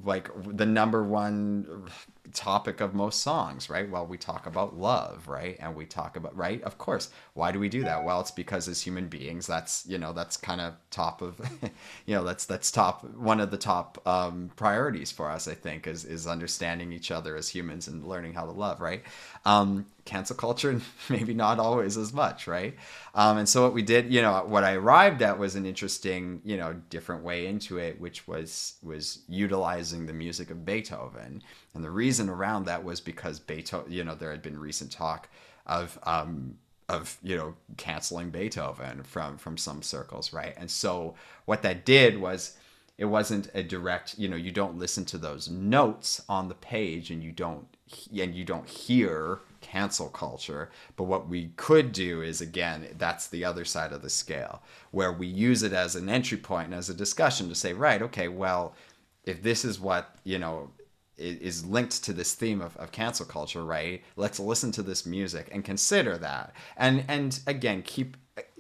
[0.04, 1.90] like the number one
[2.34, 3.90] topic of most songs right?
[3.90, 5.58] Well we talk about love right?
[5.60, 6.62] And we talk about right?
[6.64, 7.10] Of course.
[7.34, 8.04] Why do we do that?
[8.04, 11.40] Well it's because as human beings that's you know that's kind of top of
[12.06, 15.88] you know that's that's top one of the top um, priorities for us i think
[15.88, 19.04] is is understanding each other as humans and learning how to love right?
[19.46, 22.76] Um, cancel culture maybe not always as much right?
[23.16, 26.42] Um, and so what we did you know what i arrived at was an interesting
[26.44, 31.42] you know different way into it which was was utilizing the music of beethoven.
[31.74, 35.30] And the reason around that was because beethoven you know there had been recent talk
[35.66, 36.56] of um,
[36.90, 40.54] of you know canceling beethoven from from some circles right?
[40.58, 42.58] And so what that did was
[42.98, 47.10] it wasn't a direct you know you don't listen to those notes on the page
[47.12, 47.68] and you don't
[48.12, 50.70] and you don't hear cancel culture.
[50.96, 55.12] But what we could do is, again, that's the other side of the scale, where
[55.12, 58.28] we use it as an entry point and as a discussion to say, right, okay,
[58.28, 58.76] well,
[59.24, 60.70] if this is what, you know,
[61.18, 64.04] is linked to this theme of, of cancel culture, right?
[64.16, 66.54] Let's listen to this music and consider that.
[66.76, 68.18] And and again, keep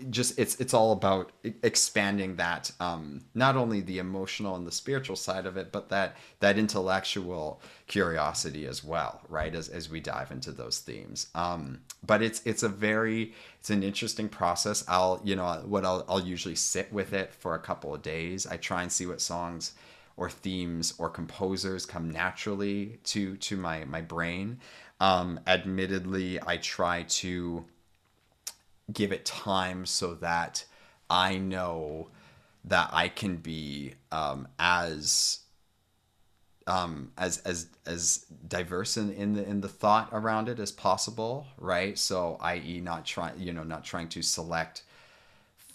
[0.10, 1.32] just it's it's all about
[1.64, 6.16] expanding that um, not only the emotional and the spiritual side of it, but that
[6.42, 9.56] that intellectual curiosity as well, right?
[9.56, 11.28] As as we dive into those themes.
[11.34, 14.84] Um, but it's it's a very it's an interesting process.
[14.88, 18.46] I'll you know what I'll I'll usually sit with it for a couple of days.
[18.46, 19.74] I try and see what songs
[20.18, 24.60] or themes or composers come naturally to to my my brain.
[25.00, 27.66] Um, admittedly, I try to
[28.91, 30.65] give it time so that
[31.10, 32.10] I know
[32.65, 35.39] that I can be um, as
[36.65, 41.48] um, as as as diverse in, in the in the thought around it as possible,
[41.58, 41.98] right?
[41.98, 44.84] So, i.e., not trying you know not trying to select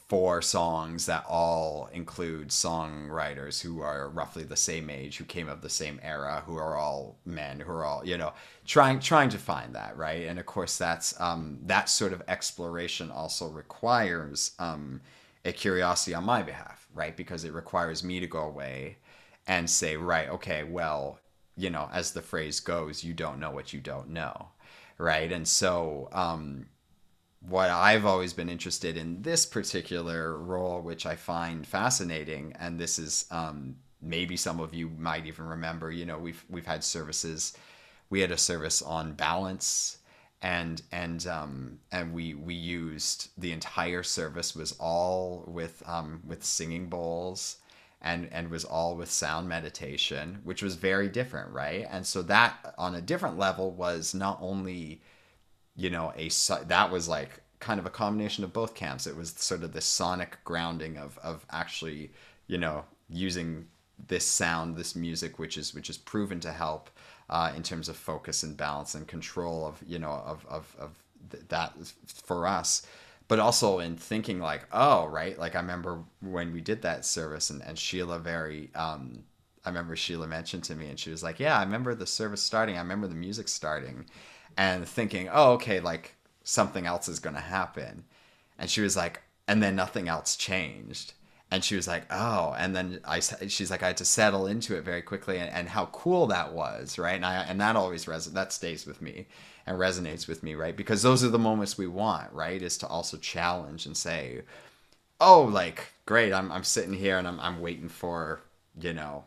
[0.08, 5.60] four songs that all include songwriters who are roughly the same age, who came of
[5.60, 8.32] the same era, who are all men, who are all you know
[8.66, 10.26] trying trying to find that right.
[10.26, 15.00] And of course, that's um, that sort of exploration also requires um,
[15.44, 17.16] a curiosity on my behalf, right?
[17.16, 18.98] Because it requires me to go away
[19.46, 21.18] and say, right, okay, well,
[21.56, 24.48] you know, as the phrase goes, you don't know what you don't know,
[24.98, 25.32] right?
[25.32, 26.66] And so um,
[27.40, 32.98] what I've always been interested in this particular role, which I find fascinating, and this
[32.98, 35.90] is um, maybe some of you might even remember.
[35.90, 37.56] You know, we've we've had services.
[38.10, 39.98] We had a service on balance,
[40.42, 46.44] and and um, and we we used the entire service was all with um, with
[46.44, 47.58] singing bowls.
[48.00, 51.84] And, and was all with sound meditation, which was very different, right?
[51.90, 55.00] And so that on a different level was not only
[55.78, 56.28] you know a
[56.64, 59.06] that was like kind of a combination of both camps.
[59.06, 62.10] It was sort of the sonic grounding of of actually
[62.48, 63.68] you know using
[64.08, 66.90] this sound this music which is which is proven to help
[67.30, 70.90] uh, in terms of focus and balance and control of you know of of, of
[71.30, 71.72] th- that
[72.24, 72.82] for us.
[73.28, 77.50] But also in thinking like oh right like i remember when we did that service
[77.50, 79.22] and, and sheila very um,
[79.66, 82.42] i remember sheila mentioned to me and she was like yeah i remember the service
[82.42, 82.76] starting.
[82.76, 84.06] I remember the music starting
[84.58, 88.04] and thinking, oh, okay, like something else is going to happen.
[88.58, 91.14] And she was like, and then nothing else changed.
[91.50, 94.76] And she was like, oh, and then I, she's like, I had to settle into
[94.76, 97.14] it very quickly, and, and how cool that was, right?
[97.14, 99.28] And I, and that always res- that stays with me
[99.64, 100.76] and resonates with me, right?
[100.76, 102.60] Because those are the moments we want, right?
[102.60, 104.42] Is to also challenge and say,
[105.20, 108.42] oh, like great, I'm I'm sitting here and I'm I'm waiting for,
[108.78, 109.24] you know,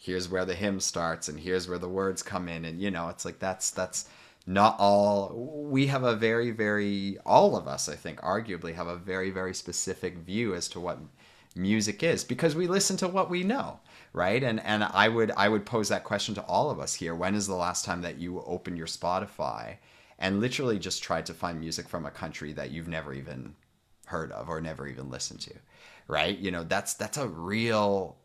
[0.00, 3.10] here's where the hymn starts and here's where the words come in, and you know,
[3.10, 4.08] it's like that's that's
[4.46, 8.96] not all we have a very very all of us i think arguably have a
[8.96, 10.98] very very specific view as to what
[11.56, 13.78] music is because we listen to what we know
[14.14, 14.42] right?
[14.42, 17.14] And and i would i would pose that question to all of us here.
[17.14, 19.76] When is the last time that you opened your spotify
[20.18, 23.54] and literally just tried to find music from a country that you've never even
[24.06, 25.54] heard of or never even listened to
[26.06, 26.38] right?
[26.38, 28.16] You know that's that's a real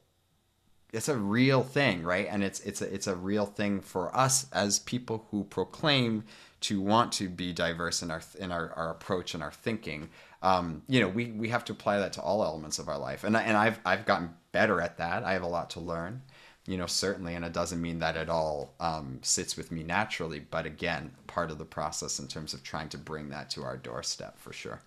[0.91, 2.27] it's a real thing, right?
[2.29, 6.23] And it's it's a, it's a real thing for us as people who proclaim
[6.61, 10.09] to want to be diverse in our in our, our approach and our thinking.
[10.41, 13.23] Um, you know, we we have to apply that to all elements of our life,
[13.23, 15.23] and and I've I've gotten better at that.
[15.23, 16.21] I have a lot to learn,
[16.65, 20.39] you know, certainly, and it doesn't mean that it all um, sits with me naturally.
[20.39, 23.77] But again, part of the process in terms of trying to bring that to our
[23.77, 24.81] doorstep for sure.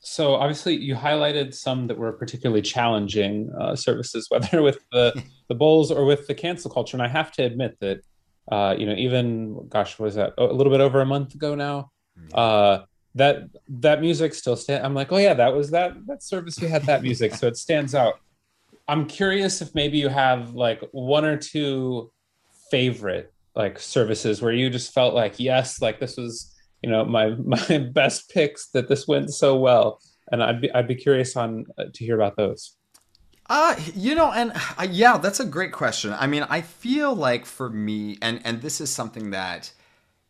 [0.00, 5.54] So obviously, you highlighted some that were particularly challenging uh, services, whether with the the
[5.54, 6.96] bowls or with the cancel culture.
[6.96, 8.00] And I have to admit that,
[8.50, 11.90] uh, you know, even gosh, was that a little bit over a month ago now?
[12.18, 12.38] Mm.
[12.38, 12.84] Uh,
[13.14, 14.84] that that music still stand.
[14.84, 16.60] I'm like, oh yeah, that was that that service.
[16.60, 18.20] We had that music, so it stands out.
[18.86, 22.10] I'm curious if maybe you have like one or two
[22.70, 27.30] favorite like services where you just felt like yes, like this was you know my
[27.44, 31.66] my best picks that this went so well, and I'd be I'd be curious on
[31.78, 32.76] uh, to hear about those.
[33.50, 36.12] Uh, you know, and uh, yeah, that's a great question.
[36.12, 39.72] I mean, I feel like for me, and and this is something that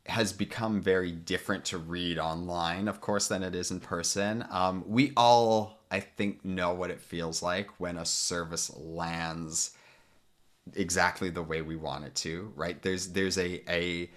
[0.07, 4.45] has become very different to read online, of course, than it is in person.
[4.51, 9.73] Um, we all, I think, know what it feels like when a service lands
[10.75, 12.53] exactly the way we want it to.
[12.55, 12.81] Right?
[12.81, 14.11] There's there's a a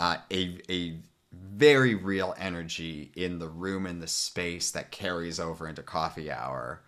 [0.00, 0.98] uh, a a
[1.32, 6.82] very real energy in the room in the space that carries over into coffee hour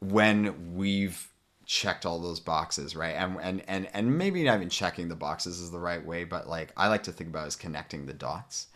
[0.00, 1.28] when we've
[1.66, 3.14] checked all those boxes, right?
[3.14, 6.48] And and and and maybe not even checking the boxes is the right way, but
[6.48, 8.66] like I like to think about as connecting the dots,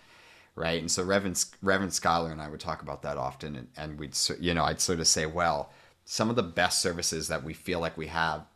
[0.54, 0.80] right?
[0.80, 4.16] And so Reverend Reverend Schuyler and I would talk about that often, and, and we'd
[4.40, 5.72] you know I'd sort of say, well,
[6.04, 8.46] some of the best services that we feel like we have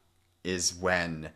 [0.45, 1.31] is when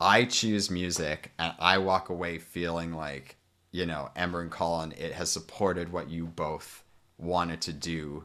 [0.00, 3.36] I choose music and I walk away feeling like
[3.74, 6.84] you know Ember and Colin, it has supported what you both
[7.18, 8.24] wanted to do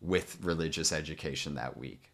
[0.00, 2.12] with religious education that week.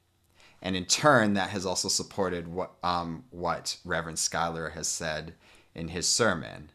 [0.62, 5.34] And in turn, that has also supported what um, what Reverend Schuyler has said
[5.74, 6.70] in his sermon,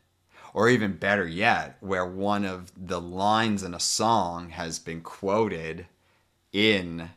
[0.53, 5.87] or even better yet, where one of the lines in a song has been quoted
[6.53, 7.09] in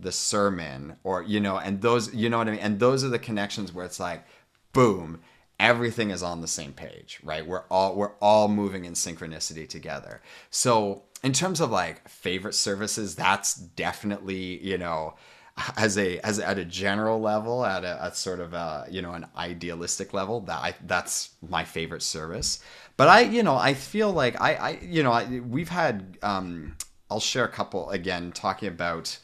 [0.00, 3.08] the sermon, or you know, and those, you know what I mean, and those are
[3.08, 4.26] the connections where it's like,
[4.72, 5.20] boom,
[5.58, 7.46] everything is on the same page, right?
[7.46, 10.22] We're all we're all moving in synchronicity together.
[10.50, 15.14] So in terms of like favorite services, that's definitely you know
[15.76, 19.12] as a as at a general level at a, a sort of a you know
[19.12, 22.62] an idealistic level that I that's my favorite service
[22.96, 26.76] but I you know I feel like I I you know I, we've had um
[27.10, 29.18] I'll share a couple again talking about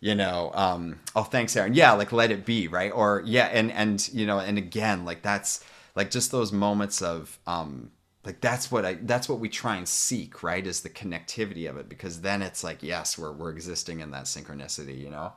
[0.00, 3.72] you know um oh thanks Aaron yeah like let it be right or yeah and
[3.72, 5.64] and you know and again like that's
[5.94, 7.90] like just those moments of um
[8.24, 11.76] like that's what I that's what we try and seek right is the connectivity of
[11.76, 15.32] it because then it's like yes we're we're existing in that synchronicity you know?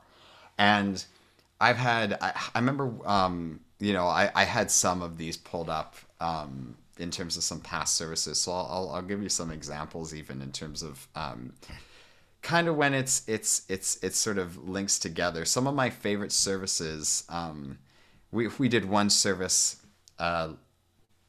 [0.58, 1.04] And
[1.60, 5.70] I've had I, I remember um, you know I, I had some of these pulled
[5.70, 8.40] up um, in terms of some past services.
[8.40, 11.54] So I'll, I'll, I'll give you some examples even in terms of um,
[12.42, 15.46] kind of when it's it's it's it's sort of links together.
[15.46, 17.80] Some of my favorite services um,
[18.32, 19.78] we we did one service
[20.20, 20.50] uh,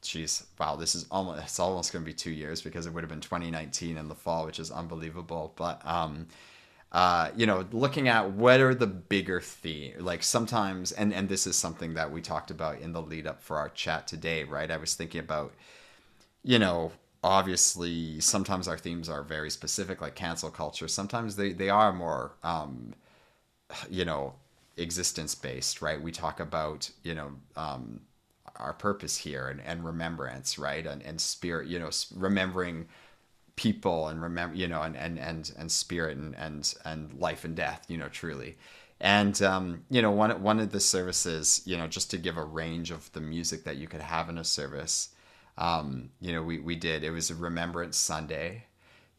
[0.03, 3.09] Jeez, wow, this is almost it's almost to be two years because it would have
[3.09, 5.53] been 2019 in the fall, which is unbelievable.
[5.55, 6.27] But um,
[6.91, 11.47] uh, you know, looking at what are the bigger theme, like sometimes, and and this
[11.47, 14.71] is something that we talked about in the lead up for our chat today, right?
[14.71, 15.53] I was thinking about,
[16.43, 16.91] you know,
[17.23, 20.87] obviously sometimes our themes are very specific, like cancel culture.
[20.87, 22.93] Sometimes they they are more, um,
[23.89, 24.33] you know,
[24.77, 26.01] existence based, right?
[26.01, 28.01] We talk about, you know, um,
[28.57, 30.85] our purpose here and, and remembrance, right?
[30.85, 32.87] And and spirit, you know, remembering
[33.57, 37.55] people and remember you know and and and, and spirit and, and and life and
[37.55, 38.55] death you know truly
[39.01, 42.43] and um, you know one one of the services you know just to give a
[42.43, 45.09] range of the music that you could have in a service
[45.57, 48.63] um, you know we, we did it was a remembrance sunday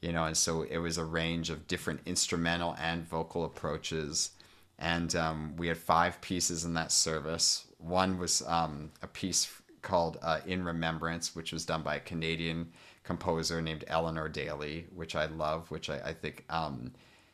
[0.01, 4.31] you know and so it was a range of different instrumental and vocal approaches
[4.79, 9.51] and um, we had five pieces in that service one was um, a piece
[9.83, 12.69] called uh, in remembrance which was done by a canadian
[13.09, 16.93] composer named Eleanor Daley, which I love, which I, I think um,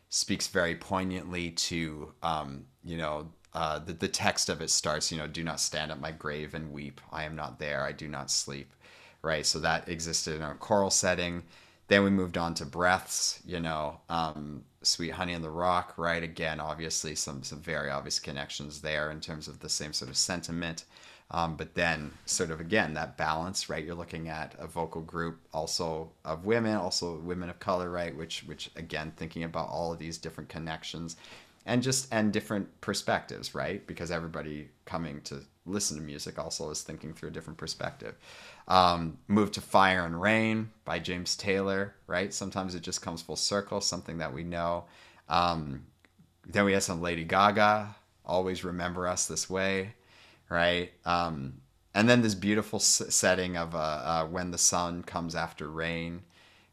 [0.08, 5.18] speaks very poignantly to, um, you know, uh, the, the text of it starts, you
[5.18, 7.00] know, do not stand at my grave and weep.
[7.10, 7.82] I am not there.
[7.82, 8.72] I do not sleep.
[9.20, 9.44] Right.
[9.44, 11.42] So that existed in a choral setting.
[11.88, 16.22] Then we moved on to breaths, you know, um, Sweet Honey in the Rock, right?
[16.22, 20.16] Again, obviously some, some very obvious connections there in terms of the same sort of
[20.16, 20.84] sentiment.
[21.30, 23.84] Um, but then, sort of again, that balance, right?
[23.84, 28.14] You're looking at a vocal group also of women, also women of color, right?
[28.14, 31.16] Which, which again, thinking about all of these different connections,
[31.66, 33.86] and just and different perspectives, right?
[33.86, 38.16] Because everybody coming to listen to music also is thinking through a different perspective.
[38.66, 42.32] Um, move to Fire and Rain by James Taylor, right?
[42.32, 44.84] Sometimes it just comes full circle, something that we know.
[45.28, 45.84] Um,
[46.46, 47.94] then we have some Lady Gaga,
[48.24, 49.94] Always Remember Us This Way
[50.48, 50.92] right?
[51.04, 51.54] Um,
[51.94, 56.22] and then this beautiful setting of uh, uh, when the sun comes after rain,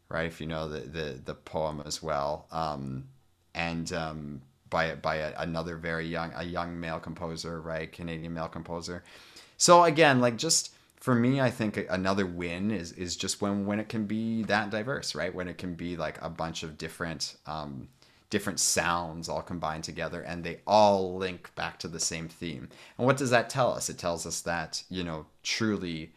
[0.09, 0.25] right?
[0.25, 3.05] If you know the the, the poem as well, um,
[3.53, 7.91] and um, by by a, another very young a young male composer, right?
[7.91, 9.03] Canadian male composer.
[9.57, 13.79] So again, like just for me, I think another win is is just when when
[13.79, 15.33] it can be that diverse, right?
[15.33, 17.89] When it can be like a bunch of different um,
[18.29, 22.69] different sounds all combined together and they all link back to the same theme.
[22.97, 23.89] And what does that tell us?
[23.89, 26.11] It tells us that, you know, truly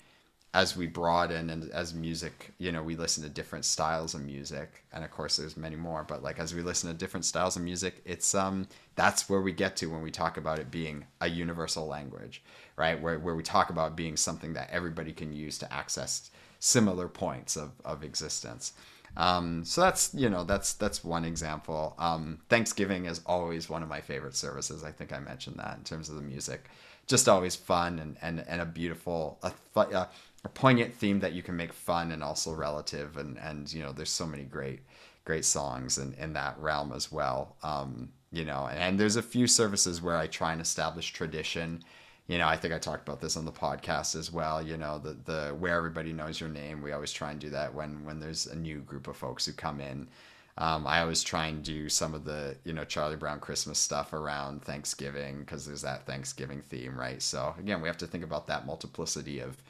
[0.55, 4.85] as we broaden and as music, you know, we listen to different styles of music.
[4.93, 7.63] And of course there's many more, but like as we listen to different styles of
[7.63, 11.29] music, it's um that's where we get to when we talk about it being a
[11.29, 12.43] universal language,
[12.77, 13.01] right?
[13.01, 17.57] Where where we talk about being something that everybody can use to access similar points
[17.57, 18.73] of, of existence.
[19.17, 21.95] Um, so that's you know that's that's one example.
[21.99, 24.83] Um, Thanksgiving is always one of my favorite services.
[24.83, 26.69] I think I mentioned that in terms of the music,
[27.07, 30.09] just always fun and and, and a beautiful a, a,
[30.45, 33.93] a poignant theme that you can make fun and also relative and and you know
[33.93, 34.81] there's so many great
[35.25, 37.57] great songs in, in that realm as well.
[37.63, 41.83] Um, you know, and, and there's a few services where I try and establish tradition
[42.27, 44.63] you know, I think I talked about this on the podcast as well.
[44.63, 46.81] You know, the the where everybody knows your name.
[46.83, 49.53] We always try and do that when when there's a new group of folks who
[49.53, 50.09] come in.
[50.57, 54.13] Um, I always try and do some of the you know Charlie Brown Christmas stuff
[54.13, 57.21] around Thanksgiving because there's that Thanksgiving theme, right?
[57.21, 59.63] So again, we have to think about that multiplicity of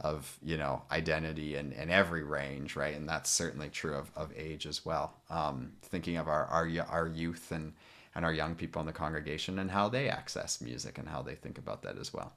[0.00, 2.96] of you know identity in, in every range, right?
[2.96, 5.14] And that's certainly true of, of age as well.
[5.28, 7.72] Um, thinking of our, our our youth and
[8.14, 11.34] and our young people in the congregation and how they access music and how they
[11.34, 12.32] think about that as well.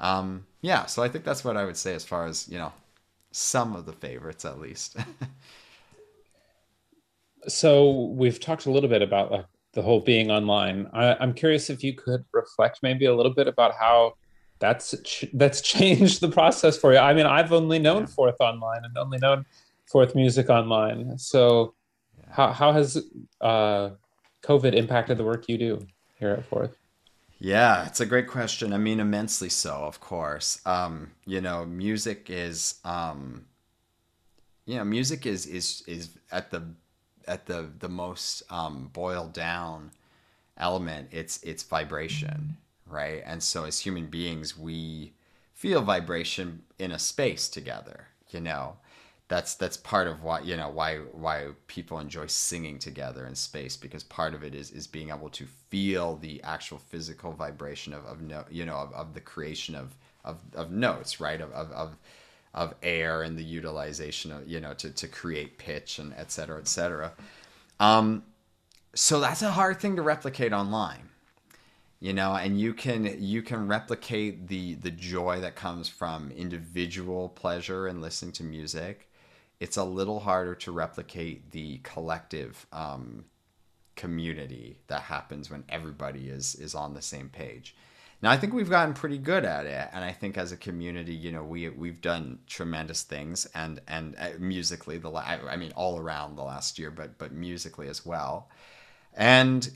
[0.00, 2.72] Um, yeah, so I think that's what I would say as far as you know
[3.30, 4.96] some of the favorites at least.
[7.48, 10.88] so we've talked a little bit about like the whole being online.
[10.92, 14.14] I, am curious if you could reflect maybe a little bit about how
[14.58, 16.98] that's ch- that's changed the process for you.
[16.98, 18.06] I mean, I've only known yeah.
[18.06, 19.44] Fourth online and only known
[19.86, 21.18] Fourth music online.
[21.18, 21.74] So
[22.18, 22.24] yeah.
[22.30, 23.04] how how has
[23.40, 23.90] uh,
[24.44, 25.86] COVID impacted the work you do
[26.18, 26.76] here at Fourth?
[27.38, 28.72] Yeah, it's a great question.
[28.72, 30.60] I mean, immensely so, of course.
[30.66, 33.46] Um, you know, music is, um,
[34.66, 36.62] you know, music is is is at the
[37.26, 39.90] at the the most um, boiled down
[40.56, 41.08] element.
[41.10, 43.22] It's it's vibration, right?
[43.26, 45.12] And so, as human beings, we
[45.54, 48.08] feel vibration in a space together.
[48.30, 48.76] You know,
[49.28, 53.76] that's that's part of why you know why why people enjoy singing together in space
[53.76, 58.04] because part of it is is being able to feel the actual physical vibration of,
[58.04, 59.94] of no you know of, of the creation of,
[60.24, 61.40] of of notes right?
[61.40, 61.96] Of, of of
[62.52, 66.58] of air and the utilization of you know to to create pitch and et cetera
[66.58, 67.12] et cetera.
[67.80, 68.24] Um
[68.94, 71.08] so that's a hard thing to replicate online
[71.98, 77.30] you know and you can you can replicate the the joy that comes from individual
[77.30, 79.08] pleasure and listening to music
[79.64, 83.24] it's a little harder to replicate the collective um,
[83.96, 87.74] community that happens when everybody is is on the same page.
[88.20, 91.14] Now I think we've gotten pretty good at it, and I think as a community,
[91.14, 95.98] you know, we we've done tremendous things, and and uh, musically, the I mean, all
[95.98, 98.50] around the last year, but but musically as well,
[99.14, 99.66] and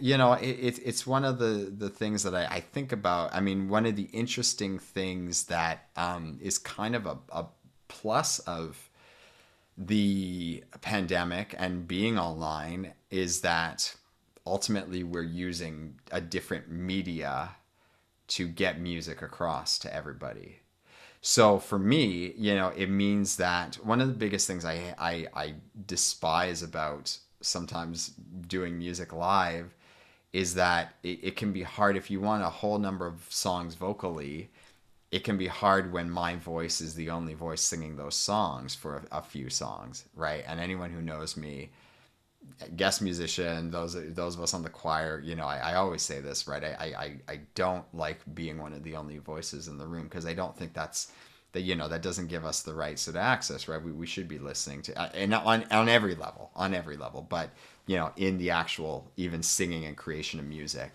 [0.00, 3.34] you know, it, it it's one of the the things that I, I think about.
[3.34, 7.46] I mean, one of the interesting things that um, is kind of a, a
[7.88, 8.90] plus of
[9.76, 13.94] the pandemic and being online is that
[14.46, 17.56] ultimately we're using a different media
[18.26, 20.60] to get music across to everybody.
[21.20, 25.26] So for me, you know, it means that one of the biggest things I, I,
[25.34, 25.54] I
[25.86, 28.12] despise about sometimes
[28.46, 29.74] doing music live
[30.32, 33.74] is that it, it can be hard if you want a whole number of songs
[33.74, 34.50] vocally
[35.14, 38.96] it can be hard when my voice is the only voice singing those songs for
[38.96, 40.42] a, a few songs, right?
[40.48, 41.70] And anyone who knows me,
[42.74, 46.20] guest musician, those those of us on the choir, you know, I, I always say
[46.20, 46.64] this, right?
[46.64, 50.26] I, I I don't like being one of the only voices in the room because
[50.26, 51.12] I don't think that's
[51.52, 53.80] that you know that doesn't give us the right sort of access, right?
[53.80, 57.22] We, we should be listening to uh, and on on every level, on every level,
[57.22, 57.50] but
[57.86, 60.90] you know, in the actual even singing and creation of music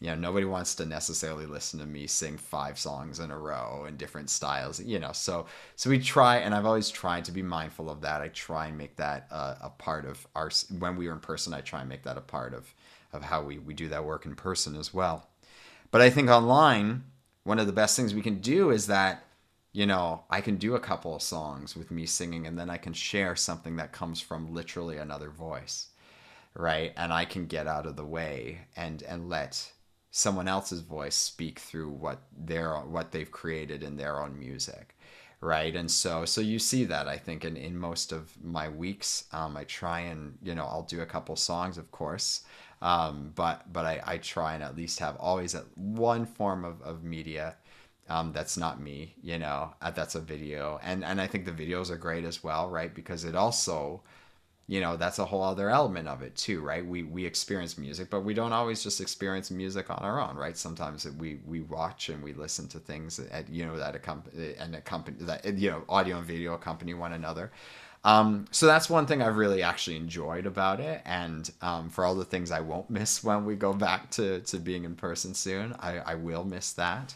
[0.00, 3.84] you know nobody wants to necessarily listen to me sing five songs in a row
[3.88, 5.46] in different styles you know so
[5.76, 8.20] so we try and i've always tried to be mindful of that.
[8.20, 11.52] I try and make that uh, a part of our when we are in person
[11.52, 12.72] i try and make that a part of
[13.12, 15.28] of how we we do that work in person as well.
[15.90, 17.04] But i think online
[17.44, 19.24] one of the best things we can do is that
[19.72, 22.76] you know i can do a couple of songs with me singing and then i
[22.76, 25.88] can share something that comes from literally another voice
[26.54, 26.92] right?
[26.96, 29.70] And i can get out of the way and and let
[30.10, 34.94] someone else's voice speak through what their what they've created in their own music
[35.40, 35.76] right?
[35.76, 39.24] And so so you see that i think in, in most of my weeks.
[39.32, 42.42] Um, i try and you know i'll do a couple songs of course
[42.80, 46.80] um, but but I, I try and at least have always at one form of,
[46.82, 47.56] of media
[48.08, 50.78] um, that's not me you know uh, that's a video.
[50.82, 52.94] And and i think the videos are great as well right?
[52.94, 54.02] Because it also
[54.68, 56.86] you know that's a whole other element of it too right?
[56.86, 60.56] We we experience music but we don't always just experience music on our own right?
[60.56, 64.76] Sometimes we we watch and we listen to things at you know that accompany and
[64.76, 67.50] accompany that you know audio and video accompany one another.
[68.04, 72.14] Um, so that's one thing I've really actually enjoyed about it, and um, for all
[72.14, 75.74] the things I won't miss when we go back to, to being in person soon,
[75.80, 77.14] I, I will miss that.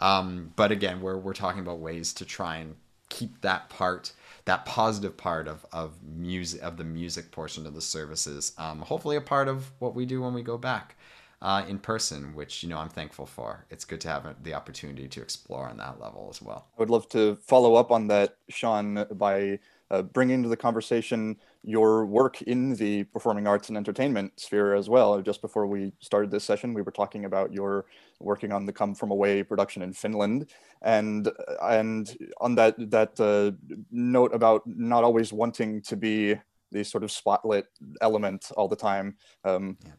[0.00, 2.76] Um, but again, we're we're talking about ways to try and
[3.08, 4.12] keep that part
[4.48, 9.16] that positive part of, of music of the music portion of the services um, hopefully
[9.16, 10.96] a part of what we do when we go back
[11.40, 13.64] uh, in person which you know i'm thankful for.
[13.70, 16.66] It's good to have the opportunity to explore on that level as well.
[16.76, 19.60] I would love to follow up on that sean by
[19.90, 24.88] uh, bring into the conversation your work in the performing arts and entertainment sphere as
[24.88, 25.20] well.
[25.20, 27.86] Just before we started this session, we were talking about your
[28.20, 30.50] working on the Come From Away production in Finland,
[30.82, 31.30] and
[31.62, 33.52] and on that that uh,
[33.90, 36.36] note about not always wanting to be
[36.70, 37.64] the sort of spotlight
[38.00, 39.16] element all the time.
[39.44, 39.92] Um, yeah.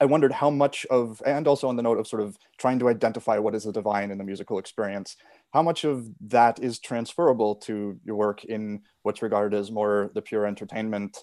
[0.00, 2.88] I wondered how much of, and also on the note of sort of trying to
[2.88, 5.16] identify what is the divine in the musical experience,
[5.54, 10.20] how much of that is transferable to your work in what's regarded as more the
[10.20, 11.16] pure entertainment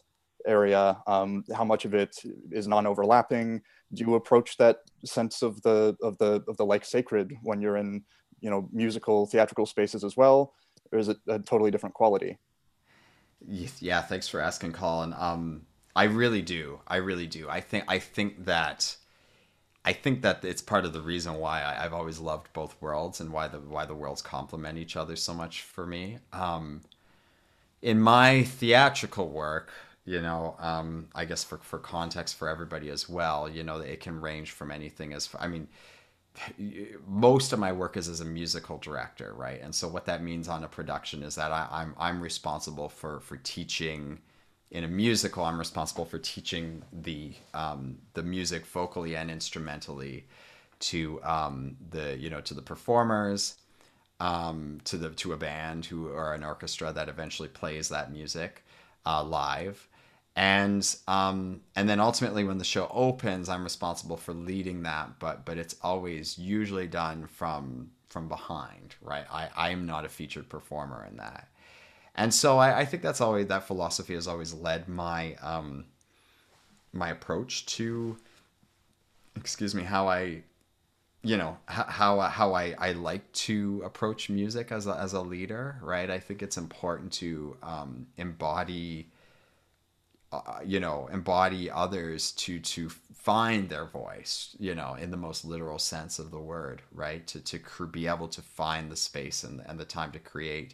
[0.48, 0.98] area?
[1.06, 2.16] Um, how much of it
[2.50, 3.62] is non-overlapping?
[3.94, 7.76] Do you approach that sense of the of the of the like sacred when you're
[7.76, 8.06] in
[8.40, 10.54] you know musical theatrical spaces as well
[10.94, 12.40] or is it a totally different quality?
[13.46, 15.14] Yeah thanks for asking colin.
[15.18, 15.64] Um,
[15.94, 16.80] i really do.
[16.88, 17.50] I really do.
[17.50, 18.96] I think i think that
[19.84, 23.20] I think that it's part of the reason why I, have always loved both worlds
[23.20, 26.20] and why the why the worlds complement each other so much for me.
[26.34, 26.82] Um,
[27.82, 29.72] in my theatrical work,
[30.06, 34.00] you know, um, I guess for for context for everybody as well, you know, it
[34.02, 35.68] can range from anything as I mean,
[37.08, 39.60] most of my work is as a musical director, right?
[39.62, 43.20] And so what that means on a production is that I, I'm I'm responsible for
[43.22, 44.20] for teaching
[44.72, 50.26] in a musical, I'm responsible for teaching the um, the music vocally and instrumentally
[50.80, 53.56] to um, the you know to the performers,
[54.22, 58.64] um, to the to a band who or an orchestra that eventually plays that music
[59.06, 59.90] uh, live,
[60.38, 65.20] and um, and then ultimately when the show opens, I'm responsible for leading that.
[65.20, 69.26] But but it's always usually done from from behind, right?
[69.30, 71.50] I I am not a featured performer in that
[72.16, 75.86] and so I, I, think that's always that philosophy has always led my um,
[76.94, 78.18] my approach to
[79.36, 80.44] excuse me how I
[81.24, 85.78] you know how how I, I like to approach music as a, as a leader
[85.82, 86.10] right?
[86.10, 89.08] I think it's important to um, embody
[90.32, 95.46] uh, you know embody others to to find their voice you know in the most
[95.46, 97.26] literal sense of the word right?
[97.28, 100.74] To to be able to find the space and, and the time to create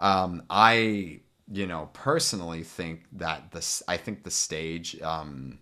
[0.00, 1.20] um, I,
[1.52, 5.58] you know, personally think that this, I think the stage, um,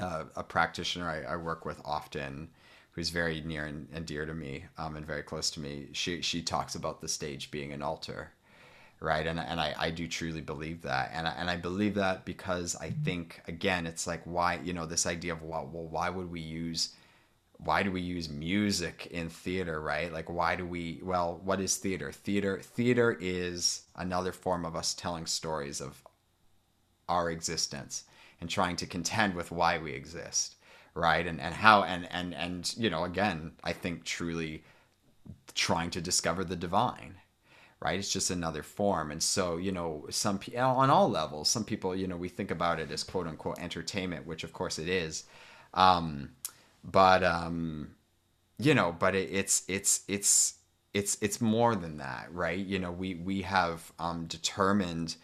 [0.00, 2.50] uh, a practitioner I, I, work with often,
[2.92, 6.22] who's very near and, and dear to me um, and very close to me, she,
[6.22, 8.30] she talks about the stage being an altar.
[9.00, 9.26] Right.
[9.26, 11.10] And, and I, I do truly believe that.
[11.12, 14.86] And I, and I believe that because I think, again, it's like, why, you know,
[14.86, 16.96] this idea of, well, well why would we use
[17.58, 20.12] why do we use music in theater right?
[20.12, 22.12] Like why do we well what is theater?
[22.12, 26.02] Theater theater is another form of us telling stories of
[27.08, 28.04] our existence
[28.40, 30.56] and trying to contend with why we exist
[30.94, 31.26] right?
[31.26, 34.64] And and how and and and you know again i think truly
[35.54, 37.16] trying to discover the divine
[37.80, 37.98] right?
[37.98, 39.10] It's just another form.
[39.10, 42.80] And so you know some on all levels some people you know we think about
[42.80, 45.24] it as quote unquote entertainment which of course it is.
[45.74, 46.30] Um
[46.84, 47.90] but um
[48.58, 50.54] you know but it, it's it's it's
[50.94, 55.16] it's it's more than that right you know we we have um determined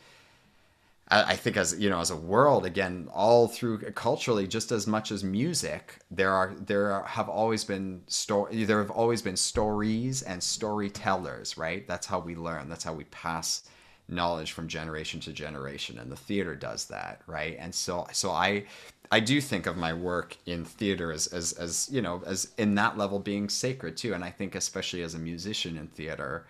[1.09, 5.13] I think as you know, as a world, again, all through culturally, just as much
[5.13, 8.65] as music, there are there have always been story.
[8.65, 11.87] There have always been stories and storytellers, right?
[11.87, 12.71] That's how we learn.
[12.71, 13.65] That's how we pass
[14.09, 17.57] knowledge from generation to generation, and the theater does that, right?
[17.59, 18.65] And so, so I
[19.11, 22.75] I do think of my work in theater as, as, as, you know, as in
[22.77, 24.15] that level being sacred too.
[24.15, 26.47] And I think, especially as a musician in theater,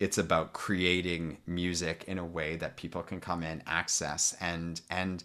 [0.00, 5.24] it's about creating music in a way that people can come in, access, and, and,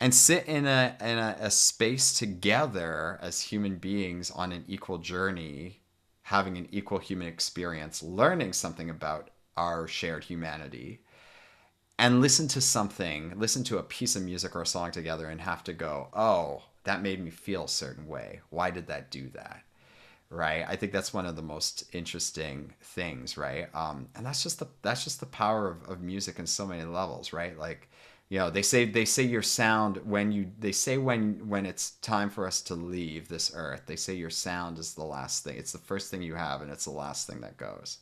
[0.00, 4.98] and sit in a, in a, a space together as human beings on an equal
[4.98, 5.80] journey,
[6.22, 11.00] having an equal human experience, learning something about our shared humanity
[11.98, 15.40] and listen to something, listen to a piece of music or a song together and
[15.40, 18.40] have to go, oh, that made me feel a certain way.
[18.50, 19.62] Why did that do that?
[20.30, 20.64] Right.
[20.66, 23.68] I think that's one of the most interesting things, right?
[23.74, 26.82] Um, and that's just the that's just the power of, of music in so many
[26.82, 27.56] levels, right?
[27.56, 27.88] Like
[28.28, 31.92] you know they say they say your sound when you they say when when it's
[32.02, 35.56] time for us to leave this earth they say your sound is the last thing
[35.56, 37.98] it's the first thing you have and it's the last thing that goes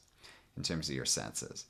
[0.57, 1.66] in terms of your senses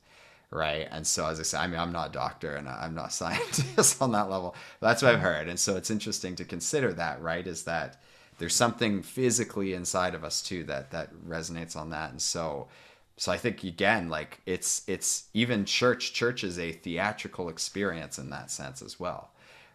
[0.53, 0.87] right?
[0.91, 3.11] And so as i say i mean i'm not a doctor and i'm not a
[3.21, 4.55] scientist on that level.
[4.81, 5.25] That's what i've mm-hmm.
[5.25, 5.49] heard.
[5.49, 8.01] And so it's interesting to consider that right is that
[8.39, 12.11] there's something physically inside of us too that that resonates on that.
[12.11, 12.69] And so
[13.17, 16.13] so I think again, like it's it's even church.
[16.13, 19.31] Church is a theatrical experience in that sense as well,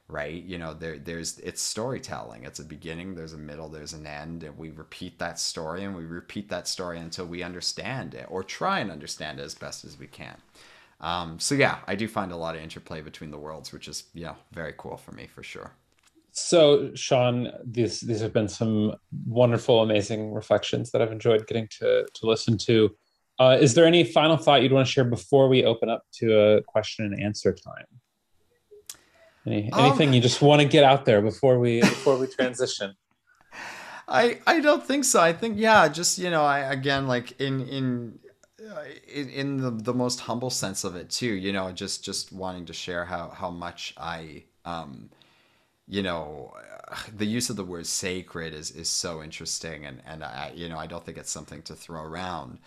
[0.07, 0.43] right?
[0.43, 2.45] You know, there there's it's storytelling.
[2.45, 5.95] It's a beginning, there's a middle, there's an end, and we repeat that story and
[5.95, 9.83] we repeat that story until we understand it or try and understand it as best
[9.83, 10.37] as we can.
[11.01, 14.05] Um, so yeah, I do find a lot of interplay between the worlds, which is
[14.13, 15.73] yeah very cool for me for sure.
[16.31, 18.93] So, Sean, these these have been some
[19.25, 22.95] wonderful, amazing reflections that I've enjoyed getting to to listen to.
[23.39, 26.37] Uh, is there any final thought you'd want to share before we open up to
[26.39, 27.85] a question and answer time?
[29.47, 32.95] Any, um, anything you just want to get out there before we before we transition?
[34.07, 35.21] I I don't think so.
[35.21, 38.19] I think yeah, just you know, I again like in in
[38.69, 41.33] uh, in, in the, the most humble sense of it too.
[41.33, 45.09] You know, just just wanting to share how how much I um
[45.87, 46.53] you know
[47.15, 50.77] the use of the word sacred is is so interesting and and I you know
[50.77, 52.59] I don't think it's something to throw around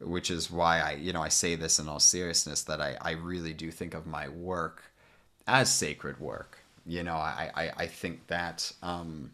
[0.00, 3.12] which is why I, you know, I say this in all seriousness that I, I
[3.12, 4.87] really do think of my work
[5.48, 6.58] as sacred work.
[6.86, 9.32] You know, I, I, I think that, um,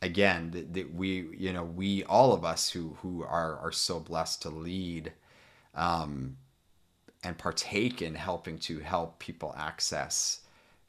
[0.00, 3.98] again, that, that we, you know, we, all of us who, who are, are so
[3.98, 5.12] blessed to lead,
[5.74, 6.36] um,
[7.24, 10.42] and partake in helping to help people access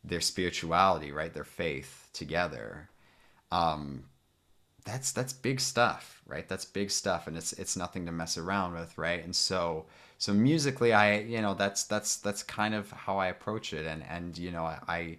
[0.04, 1.34] their spirituality, right?
[1.34, 2.90] Their faith together.
[3.52, 4.04] Um,
[4.86, 6.48] that's that's big stuff, right?
[6.48, 9.24] That's big stuff, and it's it's nothing to mess around with, right?
[9.24, 9.86] And so
[10.18, 14.03] so musically, I you know that's that's that's kind of how I approach it, and
[14.09, 15.18] and you know I, I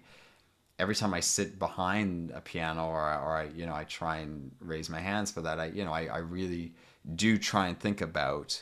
[0.77, 4.51] every time I sit behind a piano or or I you know I try and
[4.59, 6.73] raise my hands for that, I you know I I really
[7.15, 8.61] do try and think about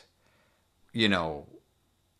[0.92, 1.46] you know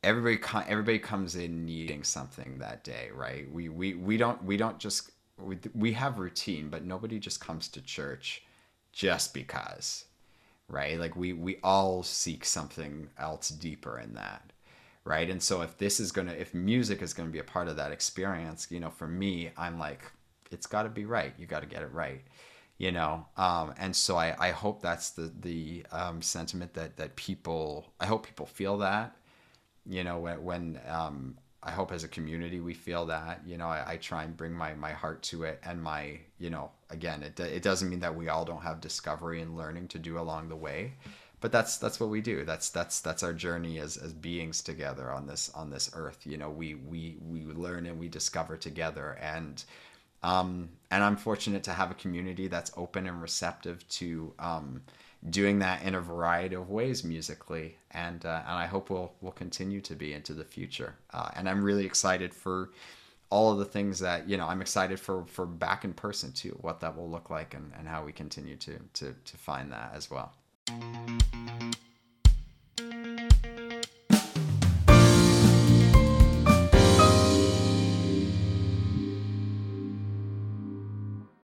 [0.03, 0.39] everybody
[0.69, 3.51] everybody comes in needing something that day right?
[3.53, 7.69] We we we don't we don't just we, we have routine but nobody just comes
[7.69, 8.43] to church
[8.93, 10.07] just because
[10.69, 10.99] right?
[10.99, 14.53] Like we we all seek something else deeper in that
[15.05, 15.31] right?
[15.31, 17.93] And so if this is to if music is to be a part of that
[17.93, 20.03] experience you know for me i'm like
[20.51, 21.35] it's got to be right.
[21.39, 22.23] You got to get it right
[22.79, 23.27] you know?
[23.37, 28.07] Um, and so I, I hope that's the the um, sentiment that that people i
[28.07, 29.17] hope people feel that
[29.87, 33.43] you know when, when um, I hope as a community we feel that.
[33.45, 36.51] You know, I, I, try and bring my my heart to it and my you
[36.51, 39.99] know again it it doesn't mean that we all don't have discovery and learning to
[39.99, 40.95] do along the way,
[41.41, 42.45] but that's that's what we do.
[42.45, 46.27] That's that's that's our journey as as beings together on this on this earth.
[46.27, 49.65] You know, we we we learn and we discover together and.
[50.21, 54.83] Um, and I'm fortunate to have a community that's open and receptive to um,
[55.31, 59.33] doing that in a variety of ways musically, and uh, and I hope we'll we'll
[59.33, 60.95] continue to be into the future.
[61.13, 62.71] Uh, and I'm really excited for
[63.31, 64.47] all of the things that you know.
[64.47, 67.89] I'm excited for for back in person too, what that will look like, and, and
[67.89, 70.33] how we continue to to to find that as well.